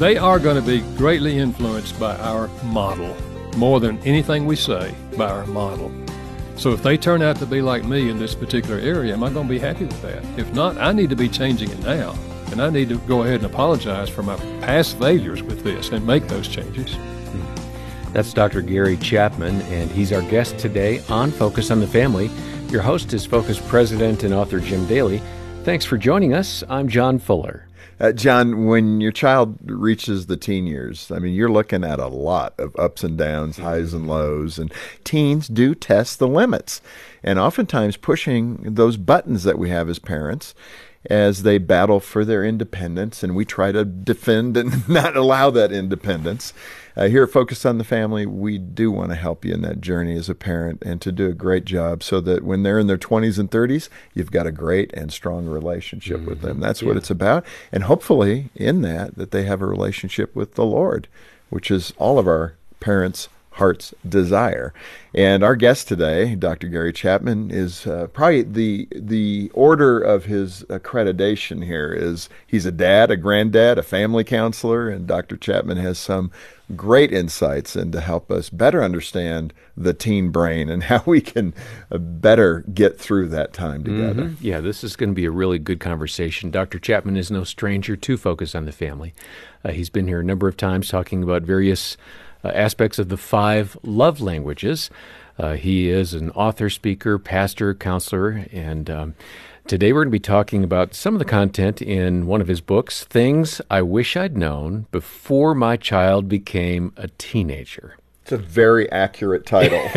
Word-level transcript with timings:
They 0.00 0.16
are 0.16 0.38
going 0.38 0.56
to 0.56 0.66
be 0.66 0.80
greatly 0.96 1.36
influenced 1.36 2.00
by 2.00 2.16
our 2.16 2.48
model, 2.64 3.14
more 3.58 3.80
than 3.80 3.98
anything 3.98 4.46
we 4.46 4.56
say 4.56 4.94
by 5.14 5.28
our 5.28 5.44
model. 5.44 5.92
So 6.56 6.70
if 6.70 6.82
they 6.82 6.96
turn 6.96 7.20
out 7.20 7.36
to 7.36 7.44
be 7.44 7.60
like 7.60 7.84
me 7.84 8.08
in 8.08 8.18
this 8.18 8.34
particular 8.34 8.80
area, 8.80 9.12
am 9.12 9.22
I 9.22 9.28
going 9.28 9.46
to 9.46 9.52
be 9.52 9.58
happy 9.58 9.84
with 9.84 10.00
that? 10.00 10.24
If 10.38 10.54
not, 10.54 10.78
I 10.78 10.92
need 10.92 11.10
to 11.10 11.16
be 11.16 11.28
changing 11.28 11.70
it 11.70 11.80
now. 11.80 12.14
And 12.50 12.62
I 12.62 12.70
need 12.70 12.88
to 12.88 12.96
go 13.00 13.24
ahead 13.24 13.42
and 13.42 13.44
apologize 13.44 14.08
for 14.08 14.22
my 14.22 14.36
past 14.62 14.98
failures 14.98 15.42
with 15.42 15.62
this 15.64 15.90
and 15.90 16.06
make 16.06 16.26
those 16.28 16.48
changes. 16.48 16.94
Hmm. 16.94 18.12
That's 18.14 18.32
Dr. 18.32 18.62
Gary 18.62 18.96
Chapman, 18.96 19.60
and 19.60 19.90
he's 19.90 20.14
our 20.14 20.22
guest 20.22 20.58
today 20.58 21.02
on 21.10 21.30
Focus 21.30 21.70
on 21.70 21.78
the 21.78 21.86
Family. 21.86 22.30
Your 22.70 22.80
host 22.80 23.12
is 23.12 23.26
Focus 23.26 23.60
President 23.68 24.22
and 24.22 24.32
author 24.32 24.60
Jim 24.60 24.86
Daly. 24.86 25.20
Thanks 25.64 25.84
for 25.84 25.98
joining 25.98 26.32
us. 26.32 26.64
I'm 26.70 26.88
John 26.88 27.18
Fuller. 27.18 27.66
Uh, 28.00 28.12
John, 28.12 28.64
when 28.64 29.02
your 29.02 29.12
child 29.12 29.58
reaches 29.62 30.24
the 30.26 30.36
teen 30.38 30.66
years, 30.66 31.10
I 31.10 31.18
mean, 31.18 31.34
you're 31.34 31.50
looking 31.50 31.84
at 31.84 31.98
a 31.98 32.06
lot 32.06 32.54
of 32.58 32.74
ups 32.78 33.04
and 33.04 33.18
downs, 33.18 33.58
highs 33.58 33.92
and 33.92 34.06
lows, 34.08 34.58
and 34.58 34.72
teens 35.04 35.48
do 35.48 35.74
test 35.74 36.18
the 36.18 36.26
limits, 36.26 36.80
and 37.22 37.38
oftentimes 37.38 37.98
pushing 37.98 38.62
those 38.62 38.96
buttons 38.96 39.44
that 39.44 39.58
we 39.58 39.68
have 39.68 39.90
as 39.90 39.98
parents 39.98 40.54
as 41.08 41.42
they 41.44 41.58
battle 41.58 42.00
for 42.00 42.24
their 42.24 42.44
independence, 42.44 43.22
and 43.22 43.34
we 43.34 43.44
try 43.44 43.72
to 43.72 43.84
defend 43.84 44.56
and 44.56 44.86
not 44.88 45.16
allow 45.16 45.50
that 45.50 45.72
independence. 45.72 46.52
Uh, 46.96 47.08
here 47.08 47.22
at 47.22 47.30
Focus 47.30 47.64
on 47.64 47.78
the 47.78 47.84
Family, 47.84 48.26
we 48.26 48.58
do 48.58 48.90
want 48.90 49.10
to 49.10 49.16
help 49.16 49.44
you 49.44 49.54
in 49.54 49.62
that 49.62 49.80
journey 49.80 50.16
as 50.16 50.28
a 50.28 50.34
parent 50.34 50.82
and 50.84 51.00
to 51.00 51.12
do 51.12 51.28
a 51.28 51.32
great 51.32 51.64
job 51.64 52.02
so 52.02 52.20
that 52.20 52.44
when 52.44 52.62
they're 52.62 52.78
in 52.78 52.88
their 52.88 52.98
20s 52.98 53.38
and 53.38 53.50
30s, 53.50 53.88
you've 54.12 54.32
got 54.32 54.46
a 54.46 54.52
great 54.52 54.92
and 54.92 55.12
strong 55.12 55.46
relationship 55.46 56.18
mm-hmm. 56.18 56.28
with 56.28 56.40
them. 56.42 56.54
Mm-hmm. 56.54 56.62
That's 56.62 56.82
yeah. 56.82 56.88
what 56.88 56.96
it's 56.96 57.10
about. 57.10 57.44
And 57.72 57.84
hopefully, 57.84 58.50
in 58.54 58.82
that, 58.82 59.16
that 59.16 59.30
they 59.30 59.44
have 59.44 59.62
a 59.62 59.66
relationship 59.66 60.34
with 60.34 60.56
the 60.56 60.64
Lord, 60.64 61.08
which 61.48 61.70
is 61.70 61.94
all 61.96 62.18
of 62.18 62.26
our 62.26 62.54
parents' 62.80 63.28
heart's 63.60 63.92
desire. 64.08 64.72
And 65.14 65.44
our 65.44 65.54
guest 65.54 65.86
today, 65.86 66.34
Dr. 66.34 66.68
Gary 66.68 66.94
Chapman, 66.94 67.50
is 67.50 67.86
uh, 67.86 68.06
probably 68.12 68.42
the 68.42 68.88
the 68.90 69.50
order 69.52 70.00
of 70.00 70.24
his 70.24 70.62
accreditation 70.64 71.64
here 71.64 71.92
is 71.92 72.30
he's 72.46 72.64
a 72.64 72.72
dad, 72.72 73.10
a 73.10 73.18
granddad, 73.18 73.76
a 73.76 73.82
family 73.82 74.24
counselor, 74.24 74.88
and 74.88 75.06
Dr. 75.06 75.36
Chapman 75.36 75.76
has 75.76 75.98
some 75.98 76.32
great 76.74 77.12
insights 77.12 77.76
and 77.76 77.92
to 77.92 78.00
help 78.00 78.30
us 78.30 78.48
better 78.48 78.82
understand 78.82 79.52
the 79.76 79.92
teen 79.92 80.30
brain 80.30 80.70
and 80.70 80.84
how 80.90 81.02
we 81.04 81.20
can 81.20 81.52
better 81.90 82.64
get 82.72 82.98
through 82.98 83.28
that 83.28 83.52
time 83.52 83.84
together. 83.84 84.22
Mm-hmm. 84.22 84.46
Yeah, 84.46 84.60
this 84.60 84.82
is 84.82 84.96
going 84.96 85.10
to 85.10 85.14
be 85.14 85.26
a 85.26 85.30
really 85.30 85.58
good 85.58 85.80
conversation. 85.80 86.50
Dr. 86.50 86.78
Chapman 86.78 87.16
is 87.16 87.30
no 87.30 87.44
stranger 87.44 87.96
to 87.96 88.16
focus 88.16 88.54
on 88.54 88.64
the 88.64 88.72
family. 88.72 89.12
Uh, 89.64 89.72
he's 89.72 89.90
been 89.90 90.06
here 90.06 90.20
a 90.20 90.24
number 90.24 90.48
of 90.48 90.56
times 90.56 90.88
talking 90.88 91.22
about 91.22 91.42
various 91.42 91.98
aspects 92.44 92.98
of 92.98 93.08
the 93.08 93.16
five 93.16 93.76
love 93.82 94.20
languages. 94.20 94.90
Uh, 95.38 95.54
he 95.54 95.88
is 95.88 96.14
an 96.14 96.30
author, 96.32 96.68
speaker, 96.68 97.18
pastor, 97.18 97.74
counselor, 97.74 98.46
and 98.52 98.90
um, 98.90 99.14
Today 99.70 99.92
we're 99.92 100.00
going 100.00 100.08
to 100.08 100.10
be 100.10 100.18
talking 100.18 100.64
about 100.64 100.94
some 100.94 101.14
of 101.14 101.20
the 101.20 101.24
content 101.24 101.80
in 101.80 102.26
one 102.26 102.40
of 102.40 102.48
his 102.48 102.60
books, 102.60 103.04
Things 103.04 103.60
I 103.70 103.82
Wish 103.82 104.16
I'd 104.16 104.36
Known 104.36 104.86
Before 104.90 105.54
My 105.54 105.76
Child 105.76 106.28
Became 106.28 106.92
a 106.96 107.06
Teenager. 107.18 107.96
It's 108.22 108.32
a 108.32 108.36
very 108.36 108.90
accurate 108.90 109.46
title. 109.46 109.78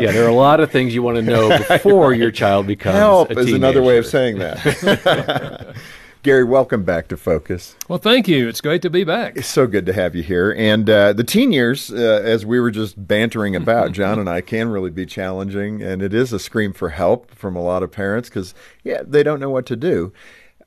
yeah, 0.00 0.10
there 0.12 0.24
are 0.24 0.28
a 0.28 0.34
lot 0.34 0.60
of 0.60 0.70
things 0.70 0.94
you 0.94 1.02
want 1.02 1.16
to 1.16 1.22
know 1.22 1.58
before 1.68 2.14
your 2.14 2.30
child 2.30 2.66
becomes 2.66 2.96
Help 2.96 3.30
a 3.30 3.34
teenager. 3.34 3.48
is 3.50 3.54
another 3.54 3.82
way 3.82 3.98
of 3.98 4.06
saying 4.06 4.38
that. 4.38 5.76
Gary, 6.22 6.44
welcome 6.44 6.84
back 6.84 7.08
to 7.08 7.16
Focus. 7.16 7.74
Well, 7.88 7.98
thank 7.98 8.28
you. 8.28 8.46
It's 8.46 8.60
great 8.60 8.80
to 8.82 8.90
be 8.90 9.02
back. 9.02 9.36
It's 9.36 9.48
so 9.48 9.66
good 9.66 9.84
to 9.86 9.92
have 9.92 10.14
you 10.14 10.22
here. 10.22 10.54
And 10.56 10.88
uh, 10.88 11.12
the 11.14 11.24
teen 11.24 11.50
years, 11.50 11.90
uh, 11.90 11.96
as 12.22 12.46
we 12.46 12.60
were 12.60 12.70
just 12.70 13.08
bantering 13.08 13.56
about, 13.56 13.90
John 13.92 14.20
and 14.20 14.30
I, 14.30 14.40
can 14.40 14.68
really 14.68 14.90
be 14.90 15.04
challenging. 15.04 15.82
And 15.82 16.00
it 16.00 16.14
is 16.14 16.32
a 16.32 16.38
scream 16.38 16.74
for 16.74 16.90
help 16.90 17.34
from 17.34 17.56
a 17.56 17.60
lot 17.60 17.82
of 17.82 17.90
parents 17.90 18.28
because, 18.28 18.54
yeah, 18.84 19.02
they 19.04 19.24
don't 19.24 19.40
know 19.40 19.50
what 19.50 19.66
to 19.66 19.74
do. 19.74 20.12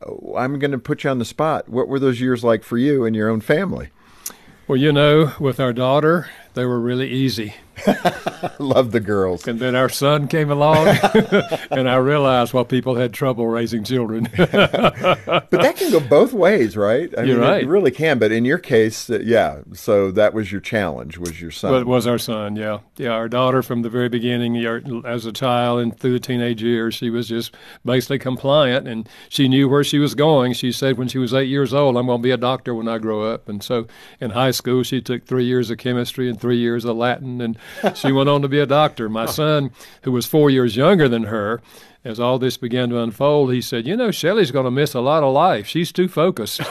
Uh, 0.05 0.35
I'm 0.35 0.59
going 0.59 0.71
to 0.71 0.77
put 0.77 1.05
you 1.05 1.09
on 1.09 1.19
the 1.19 1.25
spot. 1.25 1.69
What 1.69 1.87
were 1.87 1.99
those 1.99 2.19
years 2.19 2.43
like 2.43 2.65
for 2.65 2.77
you 2.77 3.05
and 3.05 3.15
your 3.15 3.29
own 3.29 3.39
family? 3.39 3.91
Well, 4.67 4.77
you 4.77 4.91
know, 4.91 5.31
with 5.39 5.61
our 5.61 5.71
daughter, 5.71 6.29
they 6.55 6.65
were 6.65 6.79
really 6.79 7.09
easy. 7.09 7.53
Love 8.59 8.91
the 8.91 8.99
girls. 8.99 9.47
And 9.47 9.59
then 9.59 9.75
our 9.75 9.89
son 9.89 10.27
came 10.27 10.49
along, 10.49 10.87
and 11.71 11.89
I 11.89 11.97
realized 11.97 12.53
why 12.53 12.63
people 12.63 12.95
had 12.95 13.13
trouble 13.13 13.47
raising 13.47 13.83
children. 13.83 14.29
but 14.37 15.51
that 15.51 15.75
can 15.75 15.91
go 15.91 15.99
both 15.99 16.33
ways, 16.33 16.77
right? 16.77 17.13
I 17.17 17.23
You're 17.23 17.37
mean, 17.37 17.47
right. 17.47 17.63
It 17.63 17.67
really 17.67 17.91
can. 17.91 18.17
But 18.17 18.31
in 18.31 18.45
your 18.45 18.57
case, 18.57 19.09
uh, 19.09 19.19
yeah. 19.19 19.61
So 19.73 20.11
that 20.11 20.33
was 20.33 20.51
your 20.51 20.61
challenge. 20.61 21.17
Was 21.17 21.41
your 21.41 21.51
son? 21.51 21.71
Well, 21.71 21.81
it 21.81 21.87
was 21.87 22.07
our 22.07 22.17
son. 22.17 22.55
Yeah, 22.55 22.79
yeah. 22.97 23.09
Our 23.09 23.27
daughter 23.27 23.61
from 23.61 23.81
the 23.81 23.89
very 23.89 24.09
beginning, 24.09 24.55
as 25.05 25.25
a 25.25 25.31
child 25.33 25.81
and 25.81 25.97
through 25.97 26.13
the 26.13 26.19
teenage 26.19 26.63
years, 26.63 26.95
she 26.95 27.09
was 27.09 27.27
just 27.27 27.55
basically 27.83 28.19
compliant, 28.19 28.87
and 28.87 29.07
she 29.29 29.47
knew 29.47 29.67
where 29.67 29.83
she 29.83 29.99
was 29.99 30.15
going. 30.15 30.53
She 30.53 30.71
said 30.71 30.97
when 30.97 31.07
she 31.07 31.17
was 31.17 31.33
eight 31.33 31.49
years 31.49 31.73
old, 31.73 31.97
"I'm 31.97 32.07
going 32.07 32.19
to 32.19 32.23
be 32.23 32.31
a 32.31 32.37
doctor 32.37 32.73
when 32.73 32.87
I 32.87 32.99
grow 32.99 33.23
up." 33.23 33.49
And 33.49 33.61
so, 33.61 33.87
in 34.19 34.31
high 34.31 34.51
school, 34.51 34.83
she 34.83 35.01
took 35.01 35.25
three 35.25 35.45
years 35.45 35.69
of 35.69 35.77
chemistry 35.77 36.29
and 36.29 36.39
three 36.45 36.57
years 36.57 36.85
of 36.85 36.95
Latin 36.95 37.41
and 37.41 37.57
she 37.95 38.11
went 38.11 38.29
on 38.29 38.43
to 38.43 38.47
be 38.47 38.59
a 38.59 38.67
doctor. 38.67 39.09
My 39.09 39.25
son, 39.25 39.71
who 40.03 40.11
was 40.11 40.27
four 40.27 40.51
years 40.51 40.75
younger 40.75 41.09
than 41.09 41.23
her, 41.23 41.59
as 42.05 42.19
all 42.19 42.37
this 42.37 42.55
began 42.55 42.89
to 42.89 42.99
unfold, 42.99 43.51
he 43.51 43.61
said, 43.61 43.87
"You 43.87 43.97
know, 43.97 44.11
Shelley's 44.11 44.51
going 44.51 44.65
to 44.65 44.71
miss 44.71 44.93
a 44.93 45.01
lot 45.01 45.23
of 45.23 45.33
life. 45.33 45.65
She's 45.65 45.91
too 45.91 46.07
focused." 46.07 46.59
he 46.59 46.65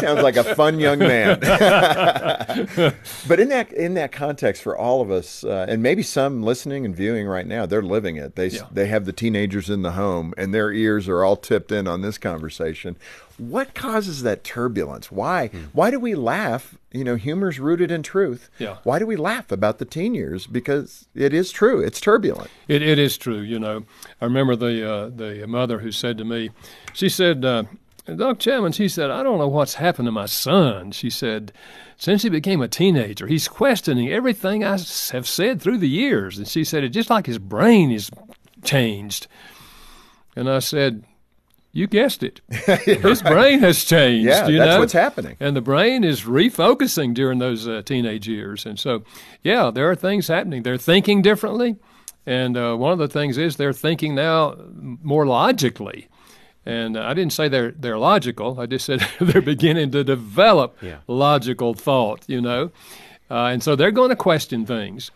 sounds 0.00 0.22
like 0.22 0.36
a 0.36 0.54
fun 0.54 0.78
young 0.78 0.98
man. 0.98 1.40
but 3.26 3.40
in 3.40 3.48
that 3.48 3.72
in 3.72 3.94
that 3.94 4.12
context, 4.12 4.62
for 4.62 4.76
all 4.76 5.00
of 5.00 5.10
us, 5.10 5.44
uh, 5.44 5.64
and 5.66 5.82
maybe 5.82 6.02
some 6.02 6.42
listening 6.42 6.84
and 6.84 6.94
viewing 6.94 7.26
right 7.26 7.46
now, 7.46 7.64
they're 7.64 7.80
living 7.80 8.16
it. 8.16 8.36
They 8.36 8.48
yeah. 8.48 8.66
they 8.70 8.86
have 8.88 9.06
the 9.06 9.14
teenagers 9.14 9.70
in 9.70 9.80
the 9.80 9.92
home, 9.92 10.34
and 10.36 10.52
their 10.52 10.70
ears 10.70 11.08
are 11.08 11.24
all 11.24 11.36
tipped 11.36 11.72
in 11.72 11.88
on 11.88 12.02
this 12.02 12.18
conversation. 12.18 12.98
What 13.38 13.72
causes 13.74 14.22
that 14.24 14.44
turbulence? 14.44 15.10
Why? 15.10 15.46
Hmm. 15.46 15.62
Why 15.72 15.90
do 15.90 15.98
we 15.98 16.14
laugh? 16.14 16.76
You 16.90 17.04
know, 17.04 17.16
humor's 17.16 17.60
rooted 17.60 17.90
in 17.90 18.02
truth. 18.02 18.48
Yeah. 18.58 18.78
Why 18.82 18.98
do 18.98 19.06
we 19.06 19.16
laugh 19.16 19.52
about 19.52 19.78
the 19.78 19.84
teen 19.84 20.14
years? 20.14 20.46
Because 20.46 21.06
it 21.14 21.34
is 21.34 21.50
true. 21.52 21.80
It's 21.80 22.00
turbulent. 22.00 22.50
It, 22.66 22.80
it 22.80 22.98
is 22.98 23.18
true. 23.18 23.40
You 23.40 23.58
know, 23.58 23.84
I 24.20 24.24
remember 24.24 24.56
the 24.56 24.90
uh, 24.90 25.08
the 25.10 25.46
mother 25.46 25.80
who 25.80 25.92
said 25.92 26.16
to 26.18 26.24
me, 26.24 26.50
she 26.94 27.10
said, 27.10 27.44
uh, 27.44 27.64
Doc 28.16 28.38
Chapman, 28.38 28.72
she 28.72 28.88
said, 28.88 29.10
I 29.10 29.22
don't 29.22 29.38
know 29.38 29.48
what's 29.48 29.74
happened 29.74 30.06
to 30.06 30.12
my 30.12 30.24
son. 30.24 30.92
She 30.92 31.10
said, 31.10 31.52
since 31.98 32.22
he 32.22 32.30
became 32.30 32.62
a 32.62 32.68
teenager, 32.68 33.26
he's 33.26 33.48
questioning 33.48 34.08
everything 34.08 34.64
I 34.64 34.78
have 35.12 35.28
said 35.28 35.60
through 35.60 35.78
the 35.78 35.88
years. 35.88 36.38
And 36.38 36.48
she 36.48 36.64
said, 36.64 36.84
it's 36.84 36.94
just 36.94 37.10
like 37.10 37.26
his 37.26 37.38
brain 37.38 37.90
is 37.90 38.10
changed. 38.64 39.26
And 40.34 40.48
I 40.48 40.60
said, 40.60 41.04
you 41.78 41.86
guessed 41.86 42.22
it. 42.22 42.40
His 42.84 43.22
brain 43.22 43.60
has 43.60 43.84
changed. 43.84 44.26
Yeah, 44.26 44.48
you 44.48 44.58
that's 44.58 44.74
know? 44.74 44.80
what's 44.80 44.92
happening. 44.92 45.36
And 45.38 45.56
the 45.56 45.60
brain 45.60 46.02
is 46.02 46.22
refocusing 46.22 47.14
during 47.14 47.38
those 47.38 47.68
uh, 47.68 47.82
teenage 47.84 48.26
years. 48.26 48.66
And 48.66 48.78
so, 48.78 49.04
yeah, 49.42 49.70
there 49.70 49.88
are 49.90 49.94
things 49.94 50.28
happening. 50.28 50.64
They're 50.64 50.76
thinking 50.76 51.22
differently. 51.22 51.76
And 52.26 52.56
uh, 52.56 52.74
one 52.74 52.92
of 52.92 52.98
the 52.98 53.08
things 53.08 53.38
is 53.38 53.56
they're 53.56 53.72
thinking 53.72 54.14
now 54.14 54.56
more 54.74 55.26
logically. 55.26 56.08
And 56.66 56.96
uh, 56.96 57.04
I 57.04 57.14
didn't 57.14 57.32
say 57.32 57.48
they're 57.48 57.70
they're 57.70 57.96
logical. 57.96 58.60
I 58.60 58.66
just 58.66 58.84
said 58.84 59.06
they're 59.20 59.40
beginning 59.40 59.92
to 59.92 60.04
develop 60.04 60.76
yeah. 60.82 60.98
logical 61.06 61.72
thought. 61.72 62.24
You 62.26 62.42
know, 62.42 62.70
uh, 63.30 63.46
and 63.46 63.62
so 63.62 63.76
they're 63.76 63.90
going 63.90 64.10
to 64.10 64.16
question 64.16 64.66
things. 64.66 65.10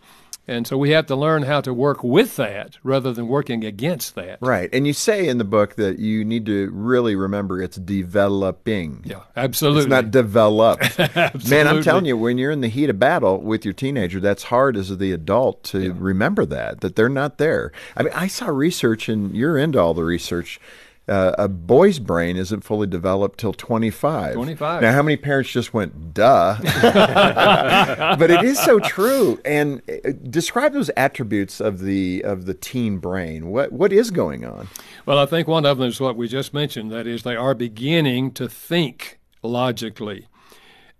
And 0.48 0.66
so 0.66 0.76
we 0.76 0.91
have 0.91 1.06
to 1.06 1.14
learn 1.14 1.44
how 1.44 1.60
to 1.60 1.72
work 1.72 2.03
with 2.03 2.34
that 2.36 2.76
rather 2.82 3.12
than 3.12 3.28
working 3.28 3.64
against 3.64 4.16
that. 4.16 4.38
Right. 4.41 4.69
And 4.72 4.86
you 4.86 4.92
say 4.92 5.28
in 5.28 5.39
the 5.39 5.44
book 5.44 5.77
that 5.77 6.00
you 6.00 6.24
need 6.24 6.47
to 6.47 6.68
really 6.72 7.15
remember 7.15 7.62
it's 7.62 7.77
developing. 7.77 9.03
Yeah, 9.04 9.21
absolutely. 9.36 9.83
It's 9.83 9.89
not 9.89 10.10
developed. 10.10 10.98
Man, 11.48 11.68
I'm 11.68 11.83
telling 11.83 12.06
you, 12.06 12.16
when 12.16 12.39
you're 12.39 12.50
in 12.50 12.60
the 12.60 12.68
heat 12.68 12.91
of 12.91 12.98
battle 12.98 13.41
with 13.41 13.65
your 13.65 13.74
teenager, 13.74 14.18
that's 14.18 14.44
hard 14.44 14.77
as 14.77 14.97
the 14.97 15.12
adult 15.12 15.62
to 15.65 15.80
yeah. 15.80 15.92
remember 15.97 16.45
that, 16.47 16.80
that 16.80 16.97
they're 16.97 17.09
not 17.09 17.38
there. 17.38 17.71
I 17.97 18.03
mean, 18.03 18.12
I 18.12 18.27
saw 18.27 18.48
research, 18.48 19.09
and 19.09 19.36
you're 19.36 19.56
into 19.56 19.78
all 19.78 19.95
the 19.95 20.04
research 20.04 20.60
uh, 21.09 21.34
a 21.37 21.49
boy's 21.49 21.99
brain 21.99 22.37
isn't 22.37 22.63
fully 22.63 22.87
developed 22.87 23.41
till 23.41 23.53
25. 23.53 24.34
25. 24.34 24.83
Now, 24.83 24.93
how 24.93 25.03
many 25.03 25.16
parents 25.16 25.51
just 25.51 25.75
went, 25.75 26.15
duh? 26.15 26.57
but 28.19 28.31
it 28.31 28.45
is 28.45 28.59
so 28.60 28.78
true. 28.78 29.41
And 29.45 29.83
uh, 29.91 30.13
describe 30.31 30.72
those 30.72 30.91
attributes 30.97 31.60
of 31.60 31.81
the 31.81 32.22
of 32.25 32.47
the 32.47 32.54
teen 32.54 32.99
brain. 32.99 33.49
What 33.49 33.72
what 33.72 33.93
is 33.93 34.13
going 34.13 34.45
on? 34.45 34.69
Well, 35.04 35.19
I 35.19 35.27
think 35.27 35.49
one 35.49 35.66
of 35.66 35.78
them 35.78 35.89
is 35.89 36.01
what 36.01 36.16
we 36.16 36.28
just 36.28 36.54
mentioned. 36.54 36.93
That 36.93 37.09
is, 37.09 37.25
they 37.25 37.37
are 37.37 37.55
beginning 37.55 38.31
to 38.33 38.48
think 38.48 39.19
logically, 39.43 40.28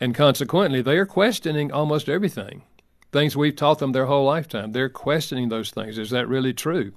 and 0.01 0.17
consequently, 0.17 0.83
they 0.83 0.99
are 0.99 1.07
questioning 1.07 1.71
almost 1.71 2.09
everything. 2.09 2.63
Things 3.13 3.37
we've 3.37 3.55
taught 3.55 3.79
them 3.79 3.93
their 3.93 4.07
whole 4.07 4.25
lifetime. 4.25 4.73
They're 4.73 4.89
questioning 4.89 5.49
those 5.49 5.71
things. 5.71 5.97
Is 5.97 6.11
that 6.11 6.27
really 6.27 6.55
true? 6.55 6.93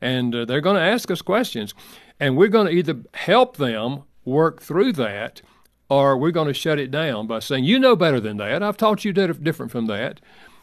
And 0.00 0.34
uh, 0.34 0.44
they're 0.44 0.60
going 0.60 0.76
to 0.76 0.82
ask 0.82 1.10
us 1.10 1.22
questions. 1.22 1.74
And 2.20 2.36
we're 2.36 2.48
going 2.48 2.66
to 2.66 2.72
either 2.72 3.00
help 3.14 3.56
them 3.56 4.02
work 4.24 4.60
through 4.60 4.92
that, 4.92 5.42
or 5.88 6.16
we're 6.16 6.30
going 6.30 6.46
to 6.46 6.54
shut 6.54 6.78
it 6.78 6.90
down 6.90 7.26
by 7.26 7.40
saying, 7.40 7.64
you 7.64 7.78
know 7.78 7.96
better 7.96 8.20
than 8.20 8.36
that. 8.36 8.62
I've 8.62 8.76
taught 8.76 9.04
you 9.04 9.12
different 9.12 9.72
from 9.72 9.86
that, 9.86 10.20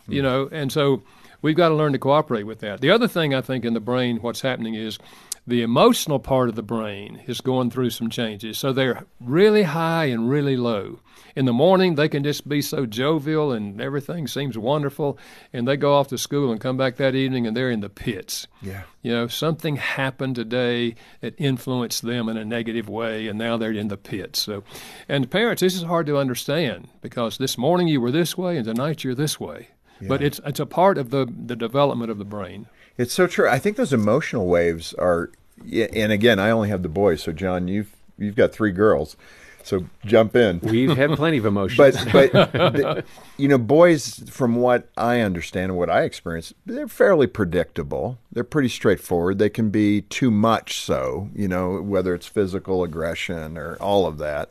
mm. 0.08 0.14
you 0.14 0.22
know, 0.22 0.48
and 0.52 0.72
so 0.72 1.04
we've 1.42 1.56
got 1.56 1.70
to 1.70 1.76
learn 1.76 1.92
to 1.94 2.00
cooperate 2.00 2.44
with 2.44 2.60
that. 2.60 2.80
The 2.80 2.92
other 2.92 3.08
thing 3.08 3.34
I 3.34 3.42
think 3.42 3.66
in 3.66 3.74
the 3.74 3.80
brain, 3.80 4.18
what's 4.18 4.42
happening 4.42 4.76
is 4.76 5.00
the 5.48 5.62
emotional 5.62 6.20
part 6.20 6.50
of 6.50 6.56
the 6.56 6.62
brain 6.62 7.24
is 7.26 7.40
going 7.40 7.72
through 7.72 7.90
some 7.90 8.10
changes. 8.10 8.58
So 8.58 8.74
they're 8.74 9.06
really 9.22 9.64
high 9.64 10.06
and 10.06 10.30
really 10.30 10.58
low. 10.58 11.00
In 11.38 11.46
the 11.46 11.54
morning, 11.54 11.96
they 11.96 12.10
can 12.10 12.24
just 12.24 12.50
be 12.50 12.62
so 12.62 12.86
jovial 12.86 13.54
and 13.54 13.80
everything 13.80 14.28
seems 14.28 14.58
wonderful. 14.58 15.18
And 15.54 15.66
they 15.66 15.78
go 15.78 15.96
off 15.96 16.10
to 16.10 16.18
school 16.18 16.52
and 16.52 16.60
come 16.60 16.76
back 16.76 16.98
that 16.98 17.16
evening 17.16 17.48
and 17.48 17.56
they're 17.56 17.72
in 17.72 17.80
the 17.80 17.90
pits. 17.90 18.48
Yeah. 18.62 18.84
You 19.02 19.14
know, 19.14 19.28
something 19.28 19.78
happened 19.78 20.36
today 20.36 20.96
that 21.22 21.36
influenced 21.38 22.02
them 22.02 22.28
in 22.28 22.36
a 22.36 22.44
negative 22.44 22.90
way, 22.90 23.28
and 23.28 23.40
now 23.40 23.56
they're 23.56 23.72
in 23.72 23.88
the 23.88 23.98
pits. 23.98 24.42
So, 24.42 24.64
and 25.08 25.32
parents, 25.32 25.62
this 25.62 25.76
is 25.76 25.84
hard 25.84 26.08
to 26.08 26.18
understand 26.18 26.90
because 27.02 27.38
this 27.38 27.58
morning 27.58 27.88
you 27.88 28.02
were 28.02 28.12
this 28.12 28.38
way 28.38 28.58
and 28.58 28.66
tonight 28.66 29.06
you're 29.06 29.16
this 29.16 29.40
way. 29.40 29.70
Yeah. 30.02 30.10
But 30.10 30.22
it's 30.22 30.42
it's 30.46 30.60
a 30.60 30.66
part 30.66 30.98
of 30.98 31.10
the 31.10 31.26
the 31.26 31.56
development 31.56 32.12
of 32.12 32.18
the 32.18 32.26
brain. 32.26 32.68
It's 32.98 33.14
so 33.14 33.28
true. 33.28 33.48
I 33.48 33.60
think 33.60 33.78
those 33.78 33.94
emotional 33.94 34.48
waves 34.48 34.94
are, 34.96 35.32
and 35.72 36.12
again, 36.12 36.40
I 36.40 36.50
only 36.50 36.70
have 36.70 36.84
the 36.84 36.90
boys. 36.90 37.24
So, 37.24 37.32
John, 37.32 37.68
you've 37.68 37.96
you've 38.18 38.36
got 38.36 38.52
three 38.52 38.72
girls, 38.72 39.16
so 39.64 39.86
jump 40.06 40.36
in. 40.36 40.60
We've 40.62 40.96
had 40.96 41.12
plenty 41.12 41.38
of 41.38 41.46
emotions, 41.54 42.06
but 42.12 42.32
but 42.32 42.52
the, 42.74 43.04
you 43.38 43.48
know, 43.48 43.58
boys, 43.60 44.24
from 44.30 44.56
what 44.56 44.90
I 44.98 45.20
understand 45.20 45.72
and 45.72 45.78
what 45.78 45.90
I 45.90 46.04
experience, 46.04 46.54
they're 46.66 46.88
fairly 46.88 47.28
predictable. 47.28 48.18
They're 48.32 48.44
pretty 48.44 48.70
straightforward. 48.70 49.38
They 49.38 49.50
can 49.50 49.70
be 49.70 50.02
too 50.02 50.32
much 50.32 50.80
so, 50.80 51.30
you 51.36 51.48
know, 51.48 51.82
whether 51.82 52.16
it's 52.16 52.28
physical 52.28 52.84
aggression 52.84 53.58
or 53.58 53.76
all 53.76 54.08
of 54.08 54.18
that, 54.18 54.50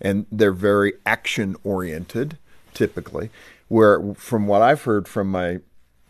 and 0.00 0.26
they're 0.30 0.52
very 0.52 0.92
action 1.04 1.56
oriented, 1.64 2.38
typically. 2.74 3.30
Where, 3.66 4.14
from 4.14 4.46
what 4.46 4.62
I've 4.62 4.82
heard 4.82 5.06
from 5.06 5.30
my 5.30 5.60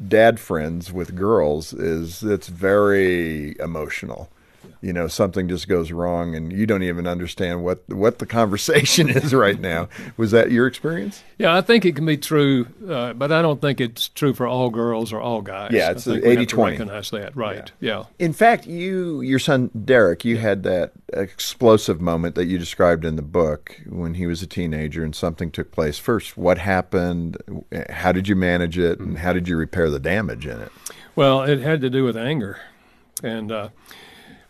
dad 0.06 0.38
friends 0.38 0.92
with 0.92 1.16
girls 1.16 1.72
is 1.72 2.22
it's 2.22 2.48
very 2.48 3.56
emotional. 3.58 4.28
You 4.80 4.92
know, 4.92 5.08
something 5.08 5.48
just 5.48 5.66
goes 5.68 5.90
wrong, 5.90 6.36
and 6.36 6.52
you 6.52 6.64
don't 6.64 6.84
even 6.84 7.06
understand 7.06 7.64
what 7.64 7.82
what 7.88 8.18
the 8.20 8.26
conversation 8.26 9.08
is 9.08 9.34
right 9.34 9.60
now. 9.60 9.88
Was 10.16 10.30
that 10.30 10.52
your 10.52 10.66
experience? 10.66 11.22
Yeah, 11.36 11.56
I 11.56 11.62
think 11.62 11.84
it 11.84 11.96
can 11.96 12.06
be 12.06 12.16
true, 12.16 12.66
uh, 12.88 13.12
but 13.12 13.32
I 13.32 13.42
don't 13.42 13.60
think 13.60 13.80
it's 13.80 14.08
true 14.08 14.34
for 14.34 14.46
all 14.46 14.70
girls 14.70 15.12
or 15.12 15.20
all 15.20 15.42
guys. 15.42 15.72
Yeah, 15.72 15.90
it's 15.90 16.06
80-20. 16.06 16.70
Recognize 16.70 17.10
that, 17.10 17.36
right? 17.36 17.72
Yeah. 17.80 17.98
yeah. 17.98 18.04
In 18.18 18.32
fact, 18.32 18.66
you, 18.66 19.20
your 19.20 19.38
son 19.38 19.70
Derek, 19.84 20.24
you 20.24 20.36
had 20.36 20.62
that 20.62 20.92
explosive 21.12 22.00
moment 22.00 22.36
that 22.36 22.46
you 22.46 22.58
described 22.58 23.04
in 23.04 23.16
the 23.16 23.22
book 23.22 23.80
when 23.86 24.14
he 24.14 24.26
was 24.26 24.42
a 24.42 24.46
teenager, 24.46 25.02
and 25.02 25.14
something 25.14 25.50
took 25.50 25.72
place. 25.72 25.98
First, 25.98 26.36
what 26.36 26.58
happened? 26.58 27.36
How 27.90 28.12
did 28.12 28.28
you 28.28 28.36
manage 28.36 28.78
it, 28.78 29.00
and 29.00 29.18
how 29.18 29.32
did 29.32 29.48
you 29.48 29.56
repair 29.56 29.90
the 29.90 30.00
damage 30.00 30.46
in 30.46 30.60
it? 30.60 30.70
Well, 31.16 31.42
it 31.42 31.60
had 31.60 31.80
to 31.80 31.90
do 31.90 32.04
with 32.04 32.16
anger, 32.16 32.60
and. 33.24 33.50
Uh, 33.50 33.68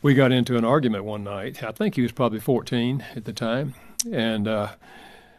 we 0.03 0.15
got 0.15 0.33
into 0.33 0.57
an 0.57 0.65
argument 0.65 1.05
one 1.05 1.25
night. 1.25 1.63
I 1.63 1.73
think 1.73 1.95
he 1.95 2.03
was 2.03 2.13
probably 2.13 2.41
14 2.41 3.05
at 3.17 3.25
the 3.25 3.33
time, 3.33 3.75
and 4.11 4.47
uh, 4.47 4.69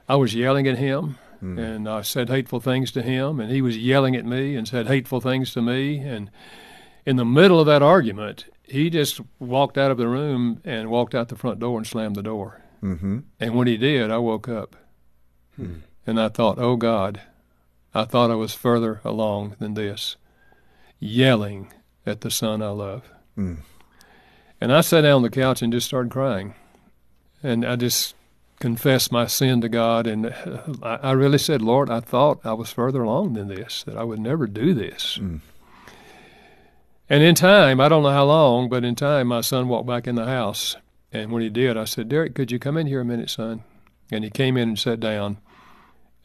I 0.08 0.16
was 0.16 0.36
yelling 0.36 0.68
at 0.68 0.78
him, 0.78 1.18
mm. 1.42 1.58
and 1.58 1.88
I 1.88 2.02
said 2.02 2.30
hateful 2.30 2.60
things 2.60 2.92
to 2.92 3.02
him, 3.02 3.40
and 3.40 3.52
he 3.52 3.62
was 3.62 3.78
yelling 3.78 4.16
at 4.16 4.26
me 4.26 4.56
and 4.56 4.68
said 4.68 4.88
hateful 4.88 5.22
things 5.22 5.54
to 5.54 5.62
me. 5.62 6.00
And 6.00 6.30
in 7.06 7.16
the 7.16 7.26
middle 7.26 7.60
of 7.60 7.66
that 7.68 7.82
argument, 7.82 8.46
he 8.64 8.90
just 8.90 9.22
walked 9.40 9.78
out 9.78 9.92
of 9.92 9.98
the 9.98 10.08
room 10.08 10.62
and 10.64 10.90
walked 10.90 11.16
out 11.16 11.30
the 11.30 11.36
front 11.36 11.60
door 11.60 11.78
and 11.78 11.88
slammed 11.88 12.16
the 12.16 12.24
door. 12.24 12.62
Mm-hmm. 12.84 13.20
And 13.40 13.56
when 13.56 13.68
he 13.68 13.78
did, 13.78 14.12
I 14.12 14.18
woke 14.18 14.48
up, 14.48 14.76
hmm. 15.56 15.80
and 16.08 16.20
I 16.20 16.30
thought, 16.30 16.60
"Oh 16.60 16.76
God." 16.76 17.22
I 17.94 18.06
thought 18.06 18.30
I 18.30 18.36
was 18.36 18.54
further 18.54 19.02
along 19.04 19.56
than 19.60 19.74
this, 19.74 20.16
yelling 21.00 21.74
at 22.06 22.22
the 22.22 22.30
son 22.30 22.62
I 22.62 22.70
love. 22.70 23.10
Mm. 23.38 23.60
And 24.62 24.74
I 24.74 24.82
sat 24.82 25.02
down 25.02 25.18
on 25.18 25.22
the 25.22 25.30
couch 25.30 25.62
and 25.62 25.72
just 25.72 25.88
started 25.88 26.12
crying. 26.12 26.54
And 27.42 27.66
I 27.66 27.76
just 27.76 28.16
confessed 28.60 29.12
my 29.12 29.26
sin 29.26 29.62
to 29.62 29.70
God. 29.70 30.06
And 30.06 30.28
uh, 30.28 30.98
I 31.02 31.12
really 31.14 31.38
said, 31.38 31.62
Lord, 31.62 31.90
I 31.90 32.02
thought 32.02 32.42
I 32.44 32.54
was 32.54 32.72
further 32.72 33.04
along 33.04 33.34
than 33.34 33.48
this, 33.48 33.84
that 33.84 33.98
I 33.98 34.04
would 34.04 34.20
never 34.20 34.48
do 34.48 34.74
this. 34.74 35.18
Mm. 35.18 35.40
And 37.10 37.24
in 37.24 37.36
time, 37.36 37.80
I 37.80 37.90
don't 37.90 38.04
know 38.04 38.12
how 38.12 38.26
long, 38.26 38.70
but 38.70 38.84
in 38.84 38.96
time, 38.96 39.28
my 39.28 39.42
son 39.42 39.68
walked 39.68 39.88
back 39.88 40.08
in 40.08 40.16
the 40.16 40.26
house. 40.26 40.76
And 41.12 41.32
when 41.32 41.42
he 41.42 41.50
did, 41.50 41.76
I 41.76 41.86
said, 41.86 42.10
Derek, 42.10 42.36
could 42.36 42.52
you 42.52 42.60
come 42.60 42.78
in 42.78 42.86
here 42.86 43.02
a 43.02 43.06
minute, 43.06 43.32
son? 43.32 43.64
And 44.12 44.24
he 44.24 44.30
came 44.30 44.58
in 44.58 44.70
and 44.70 44.80
sat 44.80 45.00
down. 45.00 45.38